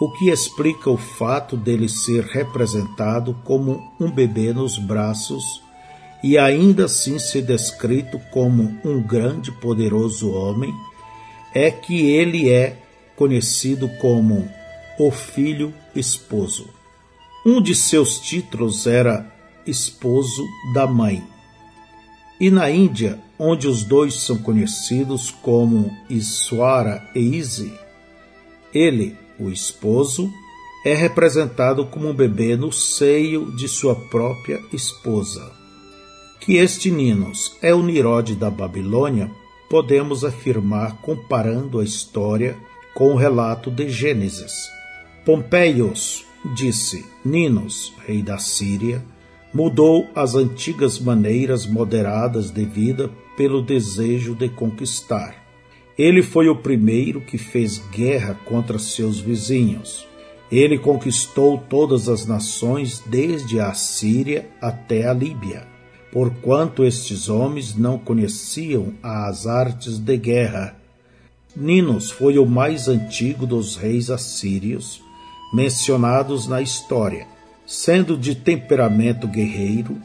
o 0.00 0.10
que 0.12 0.30
explica 0.30 0.88
o 0.88 0.96
fato 0.96 1.54
dele 1.54 1.86
ser 1.86 2.24
representado 2.24 3.36
como 3.44 3.92
um 4.00 4.10
bebê 4.10 4.54
nos 4.54 4.78
braços 4.78 5.44
e 6.24 6.38
ainda 6.38 6.86
assim 6.86 7.18
ser 7.18 7.42
descrito 7.42 8.18
como 8.30 8.74
um 8.86 9.02
grande 9.02 9.52
poderoso 9.52 10.32
homem, 10.32 10.72
é 11.54 11.70
que 11.70 12.08
ele 12.08 12.48
é 12.48 12.79
conhecido 13.20 13.86
como 14.00 14.50
o 14.98 15.10
filho 15.10 15.74
esposo. 15.94 16.70
Um 17.44 17.60
de 17.60 17.74
seus 17.74 18.18
títulos 18.18 18.86
era 18.86 19.30
esposo 19.66 20.42
da 20.72 20.86
mãe. 20.86 21.22
E 22.40 22.50
na 22.50 22.70
Índia, 22.70 23.20
onde 23.38 23.68
os 23.68 23.84
dois 23.84 24.22
são 24.22 24.38
conhecidos 24.38 25.30
como 25.30 25.94
Iswara 26.08 27.06
e 27.14 27.36
Isi, 27.36 27.70
ele, 28.72 29.14
o 29.38 29.50
esposo, 29.50 30.32
é 30.82 30.94
representado 30.94 31.84
como 31.84 32.08
um 32.08 32.14
bebê 32.14 32.56
no 32.56 32.72
seio 32.72 33.54
de 33.54 33.68
sua 33.68 33.94
própria 33.94 34.58
esposa. 34.72 35.52
Que 36.40 36.56
este 36.56 36.90
Ninos 36.90 37.54
é 37.60 37.74
o 37.74 37.82
Nirode 37.82 38.34
da 38.34 38.48
Babilônia, 38.50 39.30
podemos 39.68 40.24
afirmar 40.24 41.02
comparando 41.02 41.80
a 41.80 41.84
história 41.84 42.56
com 42.94 43.12
o 43.12 43.16
relato 43.16 43.70
de 43.70 43.88
Gênesis. 43.88 44.70
Pompeius 45.24 46.24
disse: 46.54 47.04
Ninos, 47.24 47.92
rei 48.06 48.22
da 48.22 48.38
Síria, 48.38 49.02
mudou 49.52 50.08
as 50.14 50.34
antigas 50.34 50.98
maneiras 50.98 51.66
moderadas 51.66 52.50
de 52.50 52.64
vida 52.64 53.10
pelo 53.36 53.62
desejo 53.62 54.34
de 54.34 54.48
conquistar. 54.48 55.34
Ele 55.98 56.22
foi 56.22 56.48
o 56.48 56.56
primeiro 56.56 57.20
que 57.20 57.36
fez 57.36 57.78
guerra 57.90 58.38
contra 58.46 58.78
seus 58.78 59.20
vizinhos. 59.20 60.06
Ele 60.50 60.78
conquistou 60.78 61.58
todas 61.58 62.08
as 62.08 62.26
nações, 62.26 63.02
desde 63.06 63.60
a 63.60 63.72
Síria 63.72 64.48
até 64.60 65.06
a 65.06 65.12
Líbia, 65.12 65.66
porquanto 66.10 66.84
estes 66.84 67.28
homens 67.28 67.76
não 67.76 67.98
conheciam 67.98 68.94
as 69.02 69.46
artes 69.46 69.98
de 69.98 70.16
guerra 70.16 70.79
Ninos 71.56 72.12
foi 72.12 72.38
o 72.38 72.46
mais 72.46 72.86
antigo 72.86 73.44
dos 73.44 73.76
reis 73.76 74.08
assírios 74.08 75.02
mencionados 75.52 76.46
na 76.46 76.62
história. 76.62 77.26
Sendo 77.66 78.16
de 78.16 78.36
temperamento 78.36 79.26
guerreiro, 79.26 79.98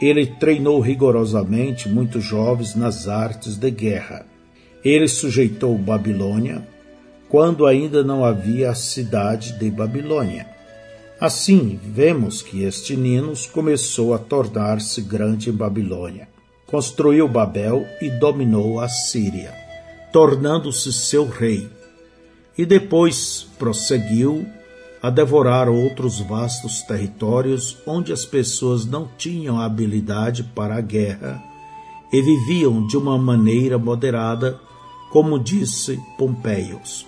ele 0.00 0.26
treinou 0.26 0.80
rigorosamente 0.80 1.88
muitos 1.88 2.24
jovens 2.24 2.74
nas 2.74 3.08
artes 3.08 3.56
de 3.56 3.70
guerra. 3.70 4.26
Ele 4.82 5.06
sujeitou 5.06 5.76
Babilônia 5.76 6.66
quando 7.28 7.66
ainda 7.66 8.02
não 8.02 8.24
havia 8.24 8.70
a 8.70 8.74
cidade 8.74 9.58
de 9.58 9.70
Babilônia. 9.70 10.46
Assim, 11.20 11.78
vemos 11.82 12.40
que 12.40 12.62
este 12.62 12.96
Ninos 12.96 13.46
começou 13.46 14.14
a 14.14 14.18
tornar-se 14.18 15.02
grande 15.02 15.50
em 15.50 15.52
Babilônia. 15.52 16.28
Construiu 16.66 17.28
Babel 17.28 17.86
e 18.00 18.08
dominou 18.08 18.80
a 18.80 18.88
Síria 18.88 19.65
tornando-se 20.16 20.94
seu 20.94 21.28
rei, 21.28 21.68
e 22.56 22.64
depois 22.64 23.46
prosseguiu 23.58 24.46
a 25.02 25.10
devorar 25.10 25.68
outros 25.68 26.20
vastos 26.20 26.80
territórios 26.80 27.76
onde 27.86 28.14
as 28.14 28.24
pessoas 28.24 28.86
não 28.86 29.06
tinham 29.18 29.60
habilidade 29.60 30.42
para 30.42 30.76
a 30.76 30.80
guerra 30.80 31.44
e 32.10 32.22
viviam 32.22 32.86
de 32.86 32.96
uma 32.96 33.18
maneira 33.18 33.76
moderada, 33.76 34.58
como 35.12 35.38
disse 35.38 36.00
Pompeius. 36.16 37.06